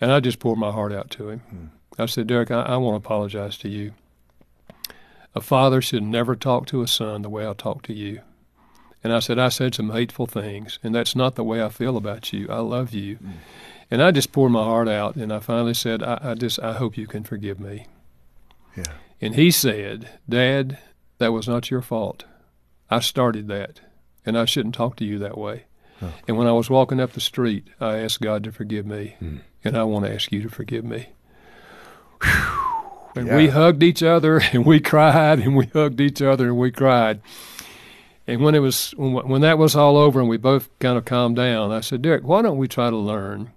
And 0.00 0.12
I 0.12 0.20
just 0.20 0.40
poured 0.40 0.58
my 0.58 0.72
heart 0.72 0.92
out 0.92 1.10
to 1.12 1.30
him. 1.30 1.42
Mm. 1.54 1.68
I 1.98 2.06
said, 2.06 2.26
Derek, 2.26 2.50
I, 2.50 2.62
I 2.62 2.76
want 2.76 3.00
to 3.00 3.06
apologize 3.06 3.56
to 3.58 3.68
you. 3.68 3.92
A 5.34 5.40
father 5.40 5.82
should 5.82 6.02
never 6.02 6.36
talk 6.36 6.66
to 6.66 6.82
a 6.82 6.88
son 6.88 7.22
the 7.22 7.28
way 7.28 7.46
I 7.46 7.54
talk 7.54 7.82
to 7.82 7.92
you. 7.92 8.20
And 9.02 9.12
I 9.12 9.18
said, 9.18 9.38
I 9.38 9.48
said 9.48 9.74
some 9.74 9.90
hateful 9.90 10.26
things, 10.26 10.78
and 10.82 10.94
that's 10.94 11.16
not 11.16 11.34
the 11.34 11.44
way 11.44 11.62
I 11.62 11.68
feel 11.68 11.96
about 11.96 12.32
you. 12.32 12.46
I 12.48 12.60
love 12.60 12.92
you. 12.92 13.16
Mm. 13.16 13.32
And 13.90 14.02
I 14.02 14.12
just 14.12 14.32
poured 14.32 14.52
my 14.52 14.64
heart 14.64 14.88
out, 14.88 15.16
and 15.16 15.32
I 15.32 15.40
finally 15.40 15.74
said, 15.74 16.02
I, 16.02 16.18
I 16.22 16.34
just, 16.34 16.58
I 16.60 16.72
hope 16.72 16.96
you 16.96 17.06
can 17.06 17.24
forgive 17.24 17.60
me. 17.60 17.86
Yeah. 18.76 18.92
And 19.20 19.34
he 19.34 19.50
said, 19.50 20.08
Dad, 20.28 20.78
that 21.18 21.32
was 21.32 21.46
not 21.46 21.70
your 21.70 21.82
fault. 21.82 22.24
I 22.90 23.00
started 23.00 23.48
that, 23.48 23.80
and 24.24 24.38
I 24.38 24.46
shouldn't 24.46 24.74
talk 24.74 24.96
to 24.96 25.04
you 25.04 25.18
that 25.18 25.36
way. 25.36 25.64
Huh. 26.00 26.10
And 26.26 26.38
when 26.38 26.46
I 26.46 26.52
was 26.52 26.70
walking 26.70 27.00
up 27.00 27.12
the 27.12 27.20
street, 27.20 27.68
I 27.80 27.98
asked 27.98 28.22
God 28.22 28.42
to 28.44 28.52
forgive 28.52 28.86
me, 28.86 29.16
mm. 29.20 29.40
and 29.62 29.76
I 29.76 29.84
want 29.84 30.06
to 30.06 30.14
ask 30.14 30.32
you 30.32 30.42
to 30.42 30.48
forgive 30.48 30.84
me. 30.84 31.08
Whew. 32.22 32.73
And 33.14 33.28
yeah. 33.28 33.36
we 33.36 33.48
hugged 33.48 33.82
each 33.82 34.02
other 34.02 34.38
and 34.52 34.64
we 34.64 34.80
cried 34.80 35.40
and 35.40 35.56
we 35.56 35.66
hugged 35.66 36.00
each 36.00 36.22
other 36.22 36.48
and 36.48 36.58
we 36.58 36.70
cried. 36.70 37.20
And 38.26 38.42
when 38.42 38.54
it 38.54 38.60
was 38.60 38.92
when, 38.96 39.28
when 39.28 39.40
that 39.42 39.58
was 39.58 39.76
all 39.76 39.96
over 39.96 40.20
and 40.20 40.28
we 40.28 40.38
both 40.38 40.70
kind 40.78 40.96
of 40.96 41.04
calmed 41.04 41.36
down, 41.36 41.72
I 41.72 41.80
said, 41.80 42.02
Derek, 42.02 42.24
why 42.24 42.42
don't 42.42 42.58
we 42.58 42.68
try 42.68 42.90
to 42.90 42.96
learn 42.96 43.52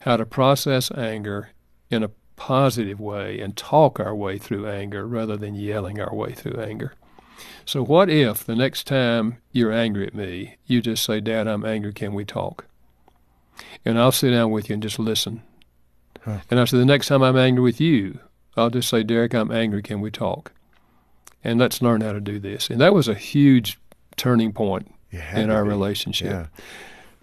how 0.00 0.16
to 0.16 0.26
process 0.26 0.90
anger 0.92 1.50
in 1.90 2.02
a 2.02 2.10
positive 2.36 2.98
way 2.98 3.38
and 3.38 3.56
talk 3.56 4.00
our 4.00 4.14
way 4.14 4.36
through 4.36 4.68
anger 4.68 5.06
rather 5.06 5.36
than 5.36 5.54
yelling 5.54 6.00
our 6.00 6.12
way 6.12 6.32
through 6.32 6.60
anger. 6.60 6.92
So 7.64 7.84
what 7.84 8.10
if 8.10 8.44
the 8.44 8.56
next 8.56 8.88
time 8.88 9.38
you're 9.52 9.72
angry 9.72 10.08
at 10.08 10.14
me, 10.14 10.56
you 10.66 10.82
just 10.82 11.04
say, 11.04 11.20
Dad, 11.20 11.46
I'm 11.46 11.64
angry, 11.64 11.92
can 11.92 12.14
we 12.14 12.24
talk? 12.24 12.66
And 13.84 13.96
I'll 13.96 14.10
sit 14.10 14.30
down 14.32 14.50
with 14.50 14.68
you 14.68 14.74
and 14.74 14.82
just 14.82 14.98
listen. 14.98 15.42
Huh. 16.22 16.38
And 16.50 16.58
I 16.58 16.64
said, 16.64 16.80
the 16.80 16.84
next 16.84 17.06
time 17.06 17.22
I'm 17.22 17.36
angry 17.36 17.62
with 17.62 17.80
you, 17.80 18.18
I'll 18.56 18.70
just 18.70 18.88
say, 18.88 19.02
Derek, 19.02 19.34
I'm 19.34 19.50
angry. 19.50 19.82
Can 19.82 20.00
we 20.00 20.10
talk? 20.10 20.52
And 21.44 21.58
let's 21.58 21.82
learn 21.82 22.02
how 22.02 22.12
to 22.12 22.20
do 22.20 22.38
this. 22.38 22.70
And 22.70 22.80
that 22.80 22.94
was 22.94 23.08
a 23.08 23.14
huge 23.14 23.78
turning 24.16 24.52
point 24.52 24.92
in 25.10 25.50
our 25.50 25.64
be. 25.64 25.70
relationship. 25.70 26.30
Yeah. 26.30 26.46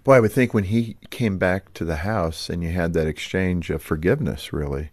Boy, 0.03 0.15
I 0.15 0.19
would 0.19 0.31
think 0.31 0.53
when 0.53 0.65
he 0.65 0.97
came 1.09 1.37
back 1.37 1.73
to 1.75 1.85
the 1.85 1.97
house 1.97 2.49
and 2.49 2.63
you 2.63 2.71
had 2.71 2.93
that 2.93 3.07
exchange 3.07 3.69
of 3.69 3.81
forgiveness, 3.81 4.51
really, 4.51 4.89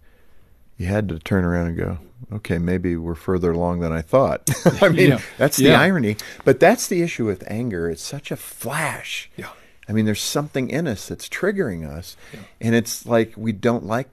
you 0.76 0.86
had 0.86 1.08
to 1.08 1.18
turn 1.18 1.44
around 1.44 1.68
and 1.68 1.76
go, 1.76 1.98
okay, 2.32 2.58
maybe 2.58 2.96
we're 2.96 3.14
further 3.14 3.52
along 3.52 3.80
than 3.80 3.92
I 3.92 4.02
thought. 4.02 4.48
I 4.82 4.88
mean, 4.88 5.10
yeah. 5.10 5.20
that's 5.38 5.56
the 5.56 5.64
yeah. 5.64 5.80
irony. 5.80 6.16
But 6.44 6.60
that's 6.60 6.86
the 6.88 7.02
issue 7.02 7.24
with 7.24 7.44
anger. 7.50 7.88
It's 7.88 8.02
such 8.02 8.30
a 8.30 8.36
flash. 8.36 9.30
Yeah. 9.36 9.50
I 9.88 9.92
mean, 9.92 10.04
there's 10.04 10.20
something 10.20 10.68
in 10.68 10.86
us 10.86 11.08
that's 11.08 11.28
triggering 11.28 11.88
us. 11.88 12.16
Yeah. 12.32 12.40
And 12.60 12.74
it's 12.74 13.06
like 13.06 13.34
we 13.36 13.52
don't 13.52 13.86
like 13.86 14.08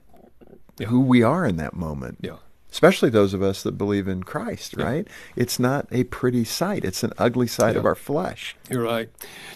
yeah. 0.78 0.86
who 0.86 1.00
we 1.00 1.22
are 1.22 1.46
in 1.46 1.56
that 1.56 1.74
moment. 1.74 2.18
Yeah. 2.20 2.36
Especially 2.70 3.08
those 3.08 3.34
of 3.34 3.42
us 3.42 3.62
that 3.62 3.78
believe 3.78 4.08
in 4.08 4.24
Christ, 4.24 4.74
yeah. 4.76 4.84
right? 4.84 5.08
It's 5.36 5.60
not 5.60 5.86
a 5.92 6.04
pretty 6.04 6.44
sight. 6.44 6.84
It's 6.84 7.04
an 7.04 7.12
ugly 7.18 7.46
sight 7.46 7.76
of 7.76 7.84
our 7.84 7.94
flesh. 7.94 8.56
You're 8.68 8.82
right. 8.82 9.08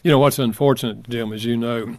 You 0.04 0.12
know, 0.12 0.20
what's 0.20 0.38
unfortunate, 0.38 1.08
Jim, 1.08 1.32
as 1.32 1.44
you 1.44 1.56
know, 1.56 1.96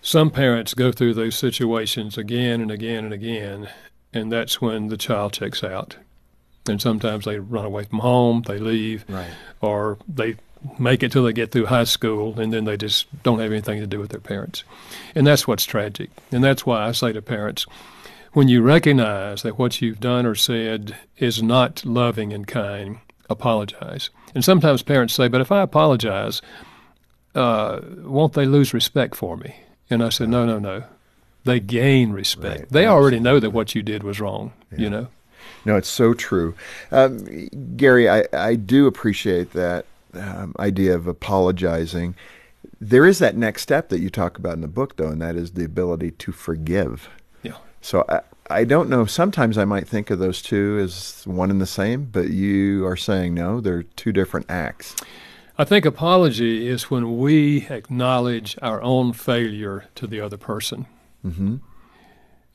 some 0.00 0.30
parents 0.30 0.74
go 0.74 0.92
through 0.92 1.14
those 1.14 1.36
situations 1.36 2.16
again 2.16 2.60
and 2.60 2.70
again 2.70 3.04
and 3.04 3.12
again, 3.12 3.68
and 4.12 4.30
that's 4.30 4.60
when 4.60 4.86
the 4.86 4.96
child 4.96 5.32
checks 5.32 5.64
out. 5.64 5.96
And 6.68 6.80
sometimes 6.80 7.24
they 7.24 7.38
run 7.38 7.64
away 7.64 7.84
from 7.84 7.98
home, 7.98 8.42
they 8.46 8.58
leave, 8.58 9.04
right. 9.08 9.30
or 9.60 9.98
they 10.06 10.36
make 10.78 11.02
it 11.02 11.12
till 11.12 11.24
they 11.24 11.32
get 11.32 11.50
through 11.50 11.66
high 11.66 11.84
school 11.84 12.38
and 12.38 12.52
then 12.52 12.64
they 12.64 12.76
just 12.76 13.06
don't 13.22 13.40
have 13.40 13.52
anything 13.52 13.80
to 13.80 13.86
do 13.86 13.98
with 13.98 14.10
their 14.10 14.20
parents. 14.20 14.64
And 15.14 15.26
that's 15.26 15.46
what's 15.46 15.64
tragic. 15.64 16.10
And 16.32 16.42
that's 16.42 16.66
why 16.66 16.86
I 16.86 16.92
say 16.92 17.12
to 17.12 17.22
parents, 17.22 17.66
when 18.32 18.48
you 18.48 18.62
recognize 18.62 19.42
that 19.42 19.58
what 19.58 19.80
you've 19.80 20.00
done 20.00 20.26
or 20.26 20.34
said 20.34 20.96
is 21.16 21.42
not 21.42 21.84
loving 21.84 22.32
and 22.32 22.46
kind, 22.46 22.98
apologize. 23.30 24.10
And 24.34 24.44
sometimes 24.44 24.82
parents 24.82 25.14
say, 25.14 25.28
but 25.28 25.40
if 25.40 25.50
I 25.50 25.62
apologize, 25.62 26.42
uh, 27.34 27.80
won't 27.98 28.34
they 28.34 28.46
lose 28.46 28.74
respect 28.74 29.14
for 29.14 29.36
me? 29.36 29.56
And 29.90 30.02
I 30.02 30.10
said, 30.10 30.28
no, 30.28 30.44
no, 30.44 30.58
no. 30.58 30.84
They 31.44 31.60
gain 31.60 32.12
respect. 32.12 32.60
Right. 32.60 32.68
They 32.70 32.86
already 32.86 33.20
know 33.20 33.40
that 33.40 33.50
what 33.50 33.74
you 33.74 33.82
did 33.82 34.02
was 34.02 34.20
wrong, 34.20 34.52
yeah. 34.72 34.78
you 34.78 34.90
know? 34.90 35.08
No, 35.64 35.76
it's 35.76 35.88
so 35.88 36.14
true. 36.14 36.54
Um, 36.90 37.48
Gary, 37.76 38.08
I, 38.08 38.26
I 38.32 38.54
do 38.54 38.86
appreciate 38.86 39.52
that 39.52 39.86
um, 40.18 40.54
idea 40.58 40.94
of 40.94 41.06
apologizing. 41.06 42.14
There 42.80 43.06
is 43.06 43.18
that 43.18 43.36
next 43.36 43.62
step 43.62 43.88
that 43.88 44.00
you 44.00 44.10
talk 44.10 44.38
about 44.38 44.54
in 44.54 44.60
the 44.60 44.68
book, 44.68 44.96
though, 44.96 45.08
and 45.08 45.20
that 45.22 45.36
is 45.36 45.52
the 45.52 45.64
ability 45.64 46.12
to 46.12 46.32
forgive. 46.32 47.08
Yeah. 47.42 47.56
So 47.80 48.04
I, 48.08 48.20
I 48.50 48.64
don't 48.64 48.88
know. 48.88 49.04
Sometimes 49.04 49.58
I 49.58 49.64
might 49.64 49.88
think 49.88 50.10
of 50.10 50.18
those 50.18 50.42
two 50.42 50.78
as 50.82 51.22
one 51.26 51.50
and 51.50 51.60
the 51.60 51.66
same, 51.66 52.04
but 52.04 52.30
you 52.30 52.86
are 52.86 52.96
saying 52.96 53.34
no, 53.34 53.60
they're 53.60 53.82
two 53.82 54.12
different 54.12 54.50
acts. 54.50 54.96
I 55.60 55.64
think 55.64 55.84
apology 55.84 56.68
is 56.68 56.84
when 56.84 57.18
we 57.18 57.66
acknowledge 57.68 58.56
our 58.62 58.80
own 58.80 59.12
failure 59.12 59.86
to 59.96 60.06
the 60.06 60.20
other 60.20 60.36
person. 60.36 60.86
Mm-hmm. 61.26 61.56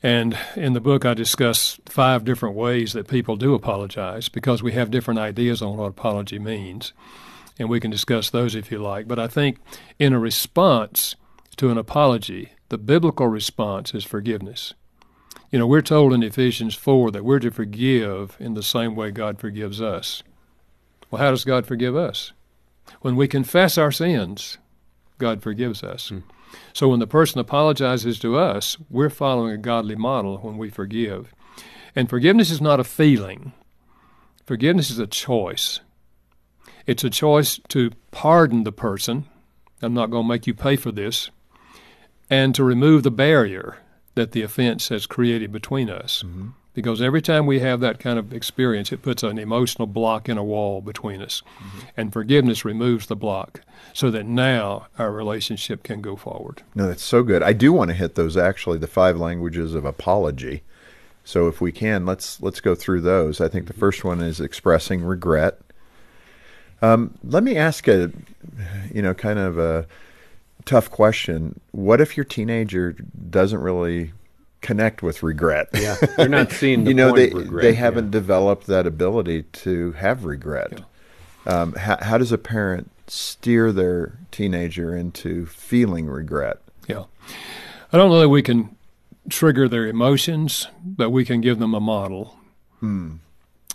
And 0.02 0.38
in 0.56 0.72
the 0.72 0.80
book, 0.80 1.04
I 1.04 1.14
discuss 1.14 1.78
five 1.86 2.24
different 2.24 2.54
ways 2.54 2.92
that 2.92 3.08
people 3.08 3.36
do 3.36 3.54
apologize 3.54 4.28
because 4.28 4.62
we 4.62 4.72
have 4.72 4.90
different 4.90 5.20
ideas 5.20 5.62
on 5.62 5.76
what 5.76 5.86
apology 5.86 6.38
means. 6.38 6.92
And 7.58 7.68
we 7.68 7.80
can 7.80 7.90
discuss 7.90 8.30
those 8.30 8.54
if 8.54 8.70
you 8.70 8.78
like. 8.78 9.06
But 9.06 9.18
I 9.18 9.28
think 9.28 9.58
in 9.98 10.12
a 10.12 10.18
response 10.18 11.14
to 11.56 11.70
an 11.70 11.78
apology, 11.78 12.52
the 12.68 12.78
biblical 12.78 13.28
response 13.28 13.94
is 13.94 14.04
forgiveness. 14.04 14.74
You 15.50 15.58
know, 15.60 15.66
we're 15.66 15.82
told 15.82 16.12
in 16.12 16.22
Ephesians 16.24 16.74
4 16.74 17.12
that 17.12 17.24
we're 17.24 17.38
to 17.38 17.50
forgive 17.50 18.36
in 18.40 18.54
the 18.54 18.62
same 18.62 18.96
way 18.96 19.12
God 19.12 19.38
forgives 19.38 19.80
us. 19.80 20.24
Well, 21.10 21.22
how 21.22 21.30
does 21.30 21.44
God 21.44 21.64
forgive 21.64 21.94
us? 21.94 22.32
When 23.02 23.14
we 23.14 23.28
confess 23.28 23.78
our 23.78 23.92
sins, 23.92 24.58
God 25.18 25.42
forgives 25.42 25.84
us. 25.84 26.10
Mm. 26.10 26.24
So 26.72 26.88
when 26.88 27.00
the 27.00 27.06
person 27.06 27.38
apologizes 27.38 28.18
to 28.20 28.36
us, 28.36 28.76
we're 28.90 29.10
following 29.10 29.52
a 29.52 29.58
godly 29.58 29.94
model 29.94 30.38
when 30.38 30.58
we 30.58 30.70
forgive. 30.70 31.32
And 31.94 32.10
forgiveness 32.10 32.50
is 32.50 32.60
not 32.60 32.80
a 32.80 32.84
feeling, 32.84 33.52
forgiveness 34.44 34.90
is 34.90 34.98
a 34.98 35.06
choice. 35.06 35.80
It's 36.86 37.04
a 37.04 37.10
choice 37.10 37.60
to 37.68 37.90
pardon 38.10 38.64
the 38.64 38.72
person. 38.72 39.26
I'm 39.82 39.94
not 39.94 40.10
going 40.10 40.24
to 40.24 40.28
make 40.28 40.46
you 40.46 40.54
pay 40.54 40.76
for 40.76 40.92
this. 40.92 41.30
And 42.30 42.54
to 42.54 42.64
remove 42.64 43.02
the 43.02 43.10
barrier 43.10 43.78
that 44.14 44.32
the 44.32 44.42
offense 44.42 44.88
has 44.88 45.06
created 45.06 45.52
between 45.52 45.90
us. 45.90 46.22
Mm-hmm 46.24 46.50
because 46.74 47.00
every 47.00 47.22
time 47.22 47.46
we 47.46 47.60
have 47.60 47.80
that 47.80 48.00
kind 48.00 48.18
of 48.18 48.32
experience, 48.32 48.92
it 48.92 49.00
puts 49.00 49.22
an 49.22 49.38
emotional 49.38 49.86
block 49.86 50.28
in 50.28 50.36
a 50.36 50.44
wall 50.44 50.80
between 50.80 51.22
us. 51.22 51.42
Mm-hmm. 51.58 51.78
And 51.96 52.12
forgiveness 52.12 52.64
removes 52.64 53.06
the 53.06 53.16
block 53.16 53.60
so 53.92 54.10
that 54.10 54.26
now 54.26 54.88
our 54.98 55.12
relationship 55.12 55.84
can 55.84 56.02
go 56.02 56.16
forward. 56.16 56.62
No, 56.74 56.88
that's 56.88 57.02
so 57.02 57.22
good. 57.22 57.42
I 57.42 57.52
do 57.52 57.72
want 57.72 57.90
to 57.90 57.96
hit 57.96 58.16
those 58.16 58.36
actually, 58.36 58.78
the 58.78 58.88
five 58.88 59.16
languages 59.16 59.74
of 59.74 59.84
apology. 59.84 60.62
So 61.22 61.46
if 61.46 61.60
we 61.60 61.72
can, 61.72 62.04
let's 62.04 62.42
let's 62.42 62.60
go 62.60 62.74
through 62.74 63.00
those. 63.00 63.40
I 63.40 63.48
think 63.48 63.66
the 63.66 63.72
first 63.72 64.04
one 64.04 64.20
is 64.20 64.40
expressing 64.40 65.02
regret. 65.02 65.58
Um, 66.84 67.14
let 67.24 67.42
me 67.42 67.56
ask 67.56 67.88
a, 67.88 68.12
you 68.92 69.02
know, 69.02 69.14
kind 69.14 69.38
of 69.38 69.58
a 69.58 69.86
tough 70.64 70.90
question. 70.90 71.60
What 71.72 72.00
if 72.00 72.16
your 72.16 72.24
teenager 72.24 72.96
doesn't 73.30 73.60
really 73.60 74.12
connect 74.64 75.02
with 75.02 75.22
regret. 75.22 75.68
Yeah, 75.74 75.96
they're 76.16 76.28
not 76.28 76.50
seeing. 76.60 76.84
The 76.84 76.90
you 76.90 76.94
know, 76.94 77.14
they 77.14 77.28
regret, 77.28 77.62
they 77.62 77.74
haven't 77.74 78.06
yeah. 78.06 78.12
developed 78.12 78.66
that 78.66 78.86
ability 78.86 79.44
to 79.64 79.92
have 79.92 80.24
regret. 80.24 80.80
Yeah. 81.46 81.60
Um, 81.60 81.74
how, 81.74 81.98
how 82.00 82.18
does 82.18 82.32
a 82.32 82.38
parent 82.38 82.90
steer 83.06 83.70
their 83.70 84.18
teenager 84.32 84.96
into 84.96 85.46
feeling 85.46 86.06
regret? 86.06 86.58
Yeah, 86.88 87.04
I 87.92 87.98
don't 87.98 88.10
know 88.10 88.20
that 88.20 88.30
we 88.30 88.42
can 88.42 88.74
trigger 89.28 89.68
their 89.68 89.86
emotions, 89.86 90.68
but 90.82 91.10
we 91.10 91.24
can 91.24 91.40
give 91.42 91.58
them 91.58 91.74
a 91.74 91.80
model. 91.80 92.36
Hmm. 92.80 93.16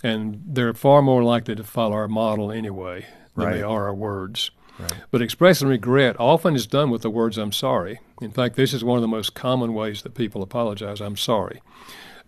And 0.03 0.41
they're 0.45 0.73
far 0.73 1.01
more 1.01 1.23
likely 1.23 1.55
to 1.55 1.63
follow 1.63 1.93
our 1.93 2.07
model 2.07 2.51
anyway 2.51 3.05
than 3.35 3.45
right. 3.45 3.53
they 3.55 3.61
are 3.61 3.87
our 3.87 3.93
words. 3.93 4.51
Right. 4.79 4.93
But 5.11 5.21
expressing 5.21 5.67
regret 5.67 6.15
often 6.19 6.55
is 6.55 6.65
done 6.65 6.89
with 6.89 7.01
the 7.01 7.09
words 7.09 7.37
"I'm 7.37 7.51
sorry." 7.51 7.99
In 8.21 8.31
fact, 8.31 8.55
this 8.55 8.73
is 8.73 8.83
one 8.83 8.97
of 8.97 9.01
the 9.01 9.07
most 9.07 9.33
common 9.33 9.73
ways 9.73 10.03
that 10.03 10.15
people 10.15 10.41
apologize. 10.41 11.01
I'm 11.01 11.17
sorry. 11.17 11.61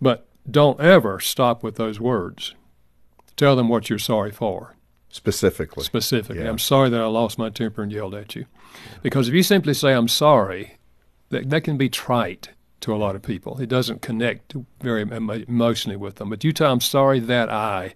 But 0.01 0.27
don't 0.49 0.79
ever 0.81 1.19
stop 1.19 1.63
with 1.63 1.75
those 1.75 1.99
words. 1.99 2.55
Tell 3.37 3.55
them 3.55 3.69
what 3.69 3.89
you're 3.89 3.99
sorry 3.99 4.31
for. 4.31 4.75
Specifically. 5.09 5.83
Specifically. 5.83 6.43
Yeah. 6.43 6.49
I'm 6.49 6.59
sorry 6.59 6.89
that 6.89 7.01
I 7.01 7.05
lost 7.05 7.37
my 7.37 7.49
temper 7.49 7.83
and 7.83 7.91
yelled 7.91 8.15
at 8.15 8.35
you. 8.35 8.45
Because 9.01 9.27
if 9.27 9.33
you 9.33 9.43
simply 9.43 9.73
say, 9.73 9.93
I'm 9.93 10.07
sorry, 10.07 10.77
that, 11.29 11.49
that 11.49 11.61
can 11.61 11.77
be 11.77 11.89
trite 11.89 12.49
to 12.81 12.93
a 12.93 12.97
lot 12.97 13.15
of 13.15 13.21
people. 13.21 13.59
It 13.59 13.69
doesn't 13.69 14.01
connect 14.01 14.55
very 14.81 15.01
emotionally 15.01 15.97
with 15.97 16.15
them. 16.15 16.29
But 16.29 16.43
you 16.43 16.51
tell, 16.51 16.71
I'm 16.71 16.81
sorry 16.81 17.19
that 17.19 17.49
I, 17.49 17.93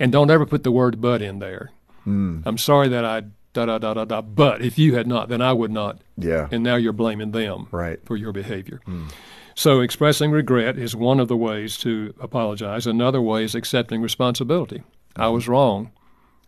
and 0.00 0.10
don't 0.10 0.30
ever 0.30 0.46
put 0.46 0.64
the 0.64 0.72
word 0.72 1.00
but 1.00 1.22
in 1.22 1.38
there. 1.38 1.70
Mm. 2.06 2.42
I'm 2.46 2.58
sorry 2.58 2.88
that 2.88 3.04
I 3.04 3.24
da 3.52 3.66
da 3.66 3.78
da 3.78 3.94
da 3.94 4.04
da. 4.04 4.22
But 4.22 4.62
if 4.62 4.78
you 4.78 4.94
had 4.94 5.06
not, 5.06 5.28
then 5.28 5.42
I 5.42 5.52
would 5.52 5.70
not. 5.70 6.00
Yeah. 6.16 6.48
And 6.50 6.62
now 6.62 6.76
you're 6.76 6.92
blaming 6.92 7.32
them 7.32 7.68
right. 7.70 7.98
for 8.06 8.16
your 8.16 8.32
behavior. 8.32 8.80
Mm. 8.86 9.10
So 9.54 9.80
expressing 9.80 10.30
regret 10.30 10.78
is 10.78 10.94
one 10.94 11.18
of 11.18 11.26
the 11.26 11.36
ways 11.36 11.76
to 11.78 12.14
apologize. 12.20 12.86
Another 12.86 13.20
way 13.20 13.42
is 13.42 13.56
accepting 13.56 14.00
responsibility. 14.00 14.78
Mm-hmm. 14.78 15.22
I 15.22 15.28
was 15.28 15.48
wrong. 15.48 15.90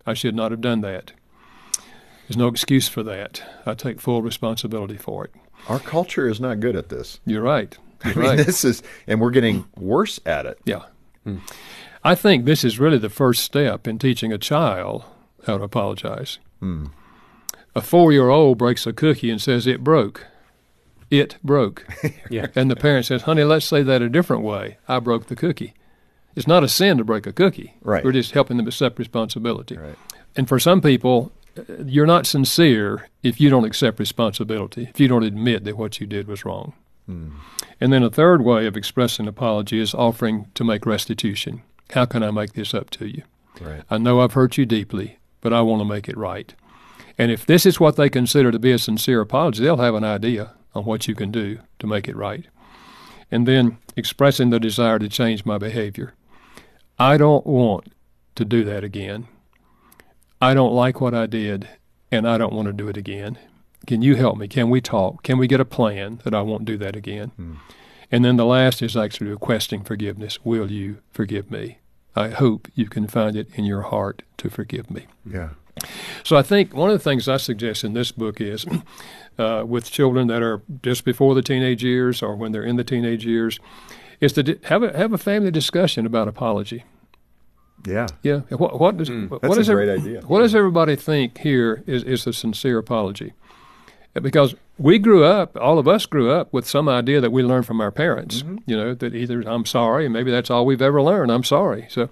I 0.06 0.14
should 0.14 0.36
not 0.36 0.52
have 0.52 0.60
done 0.60 0.80
that. 0.82 1.12
There's 2.28 2.36
no 2.36 2.46
excuse 2.46 2.88
for 2.88 3.02
that. 3.02 3.42
I 3.66 3.74
take 3.74 4.00
full 4.00 4.22
responsibility 4.22 4.96
for 4.96 5.24
it. 5.24 5.32
Our 5.68 5.78
culture 5.78 6.28
is 6.28 6.40
not 6.40 6.60
good 6.60 6.76
at 6.76 6.88
this. 6.88 7.20
You're 7.24 7.42
right. 7.42 7.76
You're 8.04 8.14
I 8.14 8.16
mean, 8.16 8.28
right. 8.28 8.46
this 8.46 8.64
is, 8.64 8.82
and 9.06 9.20
we're 9.20 9.30
getting 9.30 9.66
worse 9.76 10.20
at 10.24 10.46
it. 10.46 10.58
Yeah. 10.64 10.84
Mm. 11.26 11.40
I 12.02 12.14
think 12.14 12.44
this 12.44 12.64
is 12.64 12.78
really 12.78 12.98
the 12.98 13.10
first 13.10 13.44
step 13.44 13.86
in 13.86 13.98
teaching 13.98 14.32
a 14.32 14.38
child 14.38 15.04
how 15.46 15.58
to 15.58 15.64
apologize. 15.64 16.38
Mm. 16.62 16.90
A 17.74 17.80
four 17.80 18.12
year 18.12 18.28
old 18.28 18.58
breaks 18.58 18.86
a 18.86 18.92
cookie 18.92 19.30
and 19.30 19.40
says, 19.40 19.66
It 19.66 19.84
broke. 19.84 20.26
It 21.10 21.36
broke. 21.42 21.86
yeah. 22.30 22.46
And 22.54 22.70
the 22.70 22.76
parent 22.76 23.06
says, 23.06 23.22
Honey, 23.22 23.44
let's 23.44 23.66
say 23.66 23.82
that 23.82 24.02
a 24.02 24.08
different 24.08 24.42
way. 24.42 24.78
I 24.88 24.98
broke 24.98 25.26
the 25.26 25.36
cookie. 25.36 25.74
It's 26.34 26.46
not 26.46 26.64
a 26.64 26.68
sin 26.68 26.98
to 26.98 27.04
break 27.04 27.26
a 27.26 27.32
cookie. 27.32 27.74
Right. 27.82 28.04
We're 28.04 28.12
just 28.12 28.32
helping 28.32 28.56
them 28.56 28.66
accept 28.66 28.98
responsibility. 28.98 29.76
Right. 29.76 29.96
And 30.36 30.48
for 30.48 30.58
some 30.58 30.80
people, 30.80 31.32
you're 31.84 32.06
not 32.06 32.26
sincere 32.26 33.08
if 33.22 33.40
you 33.40 33.50
don't 33.50 33.64
accept 33.64 33.98
responsibility, 33.98 34.88
if 34.90 35.00
you 35.00 35.08
don't 35.08 35.24
admit 35.24 35.64
that 35.64 35.76
what 35.76 36.00
you 36.00 36.06
did 36.06 36.26
was 36.26 36.44
wrong. 36.44 36.74
Mm. 37.08 37.32
And 37.80 37.92
then 37.92 38.02
a 38.02 38.10
third 38.10 38.42
way 38.42 38.66
of 38.66 38.76
expressing 38.76 39.26
apology 39.26 39.80
is 39.80 39.94
offering 39.94 40.46
to 40.54 40.64
make 40.64 40.86
restitution. 40.86 41.62
How 41.90 42.04
can 42.04 42.22
I 42.22 42.30
make 42.30 42.52
this 42.52 42.74
up 42.74 42.90
to 42.90 43.06
you? 43.06 43.22
Right. 43.60 43.82
I 43.90 43.98
know 43.98 44.20
I've 44.20 44.34
hurt 44.34 44.56
you 44.56 44.66
deeply, 44.66 45.18
but 45.40 45.52
I 45.52 45.60
want 45.62 45.80
to 45.80 45.84
make 45.84 46.08
it 46.08 46.16
right. 46.16 46.54
And 47.18 47.30
if 47.30 47.44
this 47.44 47.66
is 47.66 47.80
what 47.80 47.96
they 47.96 48.08
consider 48.08 48.50
to 48.50 48.58
be 48.58 48.72
a 48.72 48.78
sincere 48.78 49.20
apology, 49.20 49.62
they'll 49.62 49.76
have 49.76 49.94
an 49.94 50.04
idea 50.04 50.54
on 50.74 50.84
what 50.84 51.08
you 51.08 51.14
can 51.14 51.30
do 51.30 51.58
to 51.78 51.86
make 51.86 52.08
it 52.08 52.16
right. 52.16 52.46
And 53.30 53.46
then 53.46 53.78
expressing 53.96 54.50
the 54.50 54.60
desire 54.60 54.98
to 54.98 55.08
change 55.08 55.44
my 55.44 55.58
behavior. 55.58 56.14
I 56.98 57.16
don't 57.16 57.46
want 57.46 57.92
to 58.36 58.44
do 58.44 58.64
that 58.64 58.84
again. 58.84 59.26
I 60.40 60.54
don't 60.54 60.72
like 60.72 61.00
what 61.00 61.14
I 61.14 61.26
did, 61.26 61.68
and 62.10 62.28
I 62.28 62.38
don't 62.38 62.52
want 62.52 62.66
to 62.66 62.72
do 62.72 62.88
it 62.88 62.96
again. 62.96 63.38
Can 63.86 64.02
you 64.02 64.16
help 64.16 64.38
me? 64.38 64.48
Can 64.48 64.70
we 64.70 64.80
talk? 64.80 65.22
Can 65.22 65.38
we 65.38 65.46
get 65.46 65.60
a 65.60 65.64
plan 65.64 66.20
that 66.24 66.34
I 66.34 66.42
won't 66.42 66.64
do 66.64 66.76
that 66.78 66.96
again? 66.96 67.28
Hmm. 67.36 67.54
And 68.12 68.24
then 68.24 68.36
the 68.36 68.44
last 68.44 68.82
is 68.82 68.96
actually 68.96 69.30
requesting 69.30 69.84
forgiveness. 69.84 70.44
Will 70.44 70.70
you 70.70 70.98
forgive 71.12 71.50
me? 71.50 71.78
I 72.16 72.30
hope 72.30 72.68
you 72.74 72.88
can 72.88 73.06
find 73.06 73.36
it 73.36 73.48
in 73.54 73.64
your 73.64 73.82
heart 73.82 74.22
to 74.38 74.50
forgive 74.50 74.90
me. 74.90 75.06
Yeah. 75.24 75.50
So 76.24 76.36
I 76.36 76.42
think 76.42 76.74
one 76.74 76.90
of 76.90 76.94
the 76.94 77.04
things 77.04 77.28
I 77.28 77.36
suggest 77.36 77.84
in 77.84 77.94
this 77.94 78.12
book 78.12 78.40
is 78.40 78.66
uh, 79.38 79.64
with 79.66 79.90
children 79.90 80.26
that 80.26 80.42
are 80.42 80.62
just 80.82 81.04
before 81.04 81.34
the 81.34 81.42
teenage 81.42 81.84
years 81.84 82.22
or 82.22 82.34
when 82.34 82.52
they're 82.52 82.64
in 82.64 82.76
the 82.76 82.84
teenage 82.84 83.24
years, 83.24 83.58
is 84.20 84.32
to 84.34 84.58
have 84.64 84.82
a 84.82 84.96
have 84.96 85.12
a 85.12 85.18
family 85.18 85.50
discussion 85.50 86.04
about 86.04 86.28
apology. 86.28 86.84
Yeah. 87.86 88.06
Yeah. 88.22 88.40
What, 88.50 88.80
what 88.80 88.96
does 88.96 89.08
mm, 89.08 89.30
what 89.30 89.42
that's 89.42 89.56
does 89.56 89.68
a 89.68 89.74
great 89.74 89.88
idea. 89.88 90.20
What 90.22 90.40
does 90.40 90.54
everybody 90.54 90.96
think 90.96 91.38
here 91.38 91.82
is 91.86 92.02
is 92.04 92.26
a 92.26 92.32
sincere 92.32 92.78
apology? 92.78 93.32
Because 94.14 94.54
we 94.76 94.98
grew 94.98 95.24
up, 95.24 95.56
all 95.56 95.78
of 95.78 95.86
us 95.86 96.04
grew 96.04 96.32
up 96.32 96.52
with 96.52 96.66
some 96.66 96.88
idea 96.88 97.20
that 97.20 97.30
we 97.30 97.44
learned 97.44 97.66
from 97.66 97.80
our 97.80 97.92
parents. 97.92 98.42
Mm-hmm. 98.42 98.58
You 98.66 98.76
know 98.76 98.94
that 98.94 99.14
either 99.14 99.40
I'm 99.42 99.64
sorry, 99.64 100.04
and 100.04 100.12
maybe 100.12 100.30
that's 100.30 100.50
all 100.50 100.66
we've 100.66 100.82
ever 100.82 101.00
learned. 101.00 101.30
I'm 101.30 101.44
sorry. 101.44 101.86
So, 101.90 102.08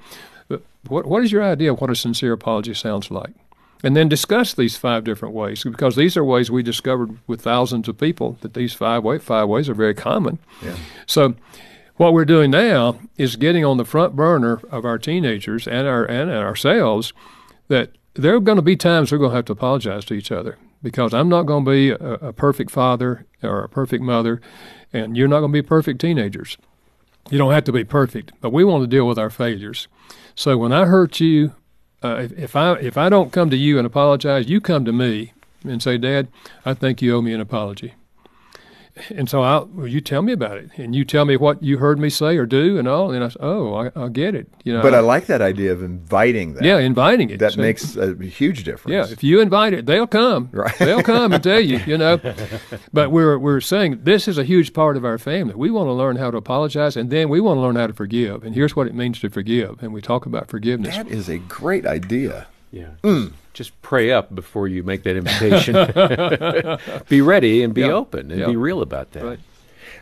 what 0.87 1.07
what 1.07 1.25
is 1.25 1.33
your 1.33 1.43
idea 1.43 1.73
of 1.73 1.81
what 1.81 1.91
a 1.91 1.97
sincere 1.97 2.33
apology 2.33 2.75
sounds 2.75 3.11
like? 3.11 3.35
and 3.83 3.97
then 3.97 4.09
discuss 4.09 4.55
these 4.55 4.77
five 4.77 5.05
different 5.05 5.35
ways 5.35 5.63
because 5.63 5.97
these 5.97 6.17
are 6.17 6.25
ways 6.25 6.51
we 6.51 6.63
discovered 6.63 7.17
with 7.27 7.41
thousands 7.41 7.89
of 7.89 7.99
people 7.99 8.37
that 8.41 8.55
these 8.55 8.73
five 8.73 9.05
way, 9.05 9.19
five 9.19 9.49
ways 9.49 9.69
are 9.69 9.75
very 9.75 9.95
common. 9.95 10.39
Yeah. 10.63 10.77
So 11.07 11.35
what 11.99 12.13
we're 12.13 12.25
doing 12.25 12.51
now 12.51 12.99
is 13.17 13.37
getting 13.37 13.65
on 13.65 13.77
the 13.77 13.85
front 13.85 14.17
burner 14.17 14.61
of 14.71 14.85
our 14.85 14.99
teenagers 14.99 15.69
and 15.69 15.87
our 15.87 16.05
and 16.05 16.31
ourselves 16.31 17.13
that 17.69 17.93
there 18.15 18.35
are 18.35 18.41
going 18.41 18.57
to 18.57 18.63
be 18.63 18.77
times 18.77 19.13
we're 19.13 19.19
going 19.19 19.31
to 19.31 19.37
have 19.37 19.45
to 19.45 19.53
apologize 19.53 20.05
to 20.07 20.15
each 20.15 20.33
other 20.33 20.57
because 20.83 21.13
I'm 21.13 21.29
not 21.29 21.43
going 21.43 21.65
to 21.65 21.71
be 21.71 21.91
a, 21.91 22.29
a 22.29 22.33
perfect 22.33 22.71
father 22.71 23.27
or 23.43 23.63
a 23.65 23.69
perfect 23.69 24.03
mother, 24.03 24.41
and 24.93 25.17
you're 25.17 25.29
not 25.29 25.41
going 25.41 25.53
to 25.53 25.63
be 25.63 25.67
perfect 25.67 26.01
teenagers. 26.01 26.57
You 27.31 27.39
don't 27.39 27.53
have 27.53 27.65
to 27.65 27.73
be 27.73 27.85
perfect, 27.85 28.33
but 28.41 28.53
we 28.53 28.65
want 28.65 28.83
to 28.83 28.87
deal 28.87 29.07
with 29.07 29.19
our 29.19 29.29
failures. 29.29 29.87
So 30.35 30.57
when 30.57 30.73
I 30.73 30.87
hurt 30.87 31.21
you 31.21 31.53
uh, 32.03 32.17
if, 32.21 32.39
if, 32.39 32.57
I 32.57 32.75
if 32.75 32.97
I 32.97 33.09
don't 33.09 33.33
come 33.33 33.51
to 33.51 33.57
you 33.57 33.79
and 33.79 33.87
apologize, 33.87 34.49
you 34.49 34.61
come 34.61 34.85
to 34.85 34.93
me 34.93 35.33
and 35.65 35.83
say, 35.83 35.99
Dad, 35.99 36.29
I 36.65 36.75
think 36.75 37.03
you 37.03 37.17
owe 37.17 37.23
me 37.23 37.33
an 37.33 37.41
apology. 37.41 37.95
And 39.11 39.29
so 39.29 39.43
I, 39.43 39.61
well, 39.61 39.87
you 39.87 40.01
tell 40.01 40.23
me 40.23 40.33
about 40.33 40.59
it, 40.59 40.71
and 40.77 40.95
you 40.95 41.05
tell 41.05 41.25
me 41.25 41.37
what 41.37 41.63
you 41.63 41.79
heard 41.79 41.99
me 41.99 42.11
say 42.11 42.37
or 42.37 42.47
do, 42.47 42.79
and 42.79 42.87
all. 42.89 43.11
And 43.11 43.23
I, 43.25 43.29
said, 43.29 43.41
oh, 43.43 43.75
I, 43.75 43.91
I 44.05 44.09
get 44.09 44.35
it. 44.35 44.49
You 44.65 44.73
know. 44.75 44.83
But 44.83 44.95
I 44.95 45.01
like 45.01 45.27
that 45.27 45.41
idea 45.41 45.73
of 45.73 45.83
inviting 45.83 46.55
that. 46.55 46.65
Yeah, 46.65 46.79
inviting 46.79 47.31
it. 47.31 47.39
That 47.39 47.53
So- 47.53 47.61
makes 47.61 47.97
a 47.97 48.15
huge 48.17 48.65
difference. 48.65 48.93
Yeah, 48.93 49.13
if 49.13 49.23
you 49.23 49.41
invite 49.41 49.73
it, 49.73 49.87
they'll 49.87 50.07
come. 50.07 50.49
Right. 50.53 50.77
They'll 50.79 51.03
come 51.03 51.33
and 51.33 51.43
tell 51.43 51.61
you, 51.61 51.79
you 51.87 51.99
know. 51.99 52.21
But 52.93 53.11
we're 53.11 53.39
we're 53.39 53.61
saying 53.61 54.01
this 54.05 54.27
is 54.29 54.39
a 54.39 54.45
huge 54.45 54.73
part 54.73 54.97
of 54.97 55.05
our 55.05 55.19
family. 55.19 55.55
We 55.55 55.71
want 55.71 55.89
to 55.89 55.93
learn 55.93 56.17
how 56.17 56.31
to 56.31 56.37
apologize, 56.37 56.97
and 56.97 57.11
then 57.11 57.29
we 57.29 57.41
want 57.41 57.59
to 57.59 57.61
learn 57.61 57.77
how 57.77 57.87
to 57.87 57.93
forgive. 57.93 58.43
And 58.45 58.55
here's 58.55 58.75
what 58.75 58.87
it 58.87 58.95
means 58.95 59.21
to 59.21 59.31
forgive. 59.31 59.83
And 59.83 59.93
we 59.93 60.01
talk 60.01 60.27
about 60.27 60.49
forgiveness. 60.49 60.97
that 60.97 61.09
is 61.09 61.29
a 61.29 61.39
great 61.39 61.87
idea. 61.87 62.47
Yeah. 62.71 62.91
Mm. 63.03 63.33
Just 63.59 63.83
pray 63.83 64.13
up 64.13 64.33
before 64.33 64.69
you 64.69 64.85
make 64.85 65.03
that 65.03 65.17
invitation. 65.17 65.75
be 67.09 67.21
ready 67.21 67.65
and 67.65 67.75
be 67.75 67.81
Yeah. 67.81 67.89
open 67.89 68.31
and 68.31 68.39
Yeah. 68.43 68.47
be 68.47 68.55
real 68.55 68.83
about 68.83 69.11
that. 69.15 69.25
Right. 69.25 69.41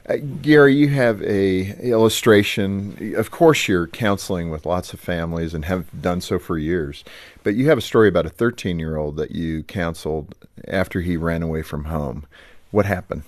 Uh, 0.07 0.17
Gary, 0.43 0.75
you 0.75 0.89
have 0.89 1.23
a 1.23 1.75
illustration. 1.81 3.15
Of 3.17 3.31
course, 3.31 3.67
you're 3.67 3.87
counseling 3.87 4.51
with 4.51 4.67
lots 4.67 4.93
of 4.93 5.01
families 5.01 5.55
and 5.55 5.65
have 5.65 5.87
done 6.03 6.21
so 6.21 6.39
for 6.39 6.59
years. 6.59 7.03
But 7.45 7.55
you 7.55 7.71
have 7.71 7.79
a 7.79 7.81
story 7.81 8.09
about 8.09 8.27
a 8.27 8.29
13 8.29 8.79
year 8.79 8.99
old 8.99 9.17
that 9.17 9.31
you 9.31 9.63
counseled 9.63 10.35
after 10.69 11.01
he 11.01 11.17
ran 11.17 11.43
away 11.43 11.63
from 11.63 11.85
home. 11.85 12.27
What 12.73 12.85
happened? 12.85 13.23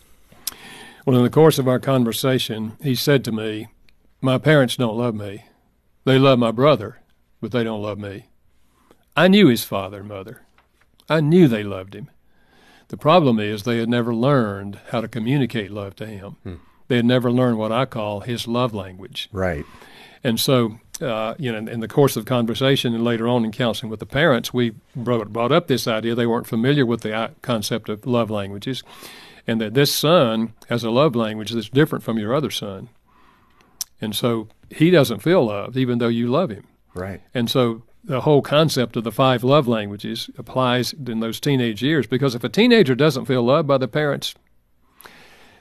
Well, 1.07 1.17
in 1.17 1.23
the 1.23 1.31
course 1.31 1.59
of 1.59 1.67
our 1.67 1.79
conversation, 1.79 2.73
he 2.83 2.95
said 2.95 3.25
to 3.25 3.33
me, 3.33 3.69
My 4.21 4.37
parents 4.37 4.77
don't 4.77 4.99
love 4.99 5.15
me. 5.15 5.45
They 6.05 6.19
love 6.19 6.39
my 6.39 6.51
brother, 6.51 6.99
but 7.41 7.51
they 7.51 7.65
don't 7.65 7.81
love 7.81 7.99
me. 7.99 8.27
I 9.19 9.27
knew 9.27 9.49
his 9.49 9.65
father 9.65 9.99
and 9.99 10.09
mother. 10.09 10.43
I 11.09 11.21
knew 11.21 11.49
they 11.49 11.65
loved 11.65 11.95
him. 11.95 12.09
The 12.87 12.97
problem 12.97 13.41
is 13.41 13.65
they 13.65 13.79
had 13.79 13.89
never 13.89 14.15
learned 14.15 14.79
how 14.91 15.01
to 15.01 15.09
communicate 15.09 15.73
love 15.73 15.97
to 15.97 16.07
him. 16.07 16.37
They 16.87 16.97
had 16.97 17.05
never 17.05 17.33
learned 17.33 17.59
what 17.59 17.73
I 17.73 17.85
call 17.85 18.21
his 18.21 18.47
love 18.47 18.73
language. 18.73 19.29
Right. 19.33 19.65
And 20.23 20.39
so, 20.39 20.79
uh, 21.01 21.35
you 21.37 21.51
know, 21.51 21.59
in 21.71 21.81
the 21.81 21.89
course 21.89 22.17
of 22.17 22.27
conversation 22.27 22.95
and 22.95 23.03
later 23.03 23.27
on 23.27 23.45
in 23.45 23.51
counseling 23.51 23.91
with 23.91 23.99
the 23.99 24.07
parents, 24.07 24.55
we 24.55 24.75
brought, 24.95 25.33
brought 25.33 25.51
up 25.51 25.67
this 25.67 25.89
idea. 25.89 26.15
They 26.15 26.27
weren't 26.27 26.47
familiar 26.47 26.87
with 26.87 27.01
the 27.01 27.13
uh, 27.13 27.29
concept 27.43 27.89
of 27.89 28.07
love 28.07 28.31
languages, 28.31 28.85
and 29.49 29.61
that 29.61 29.75
this 29.75 29.93
son 29.93 30.55
has 30.69 30.85
a 30.85 30.91
love 30.91 31.17
language 31.17 31.51
that's 31.51 31.69
different 31.69 32.05
from 32.05 32.19
your 32.19 32.37
other 32.37 32.51
son. 32.53 32.89
And 34.01 34.15
so 34.15 34.47
he 34.71 34.91
doesn't 34.91 35.25
feel 35.25 35.45
loved, 35.47 35.77
even 35.77 35.99
though 35.99 36.07
you 36.07 36.29
love 36.29 36.51
him. 36.51 36.69
Right. 36.95 37.21
And 37.35 37.51
so 37.51 37.83
the 38.05 38.23
whole 38.23 38.43
concept 38.43 38.97
of 38.97 39.05
the 39.05 39.13
five 39.13 39.45
love 39.45 39.69
languages 39.69 40.31
applies 40.39 40.93
in 40.93 41.21
those 41.21 41.41
teenage 41.41 41.83
years 41.83 42.07
because 42.07 42.35
if 42.35 42.45
a 42.45 42.49
teenager 42.49 42.95
doesn't 42.95 43.27
feel 43.27 43.43
loved 43.43 43.69
by 43.69 43.79
the 43.79 43.89
parents, 43.89 44.35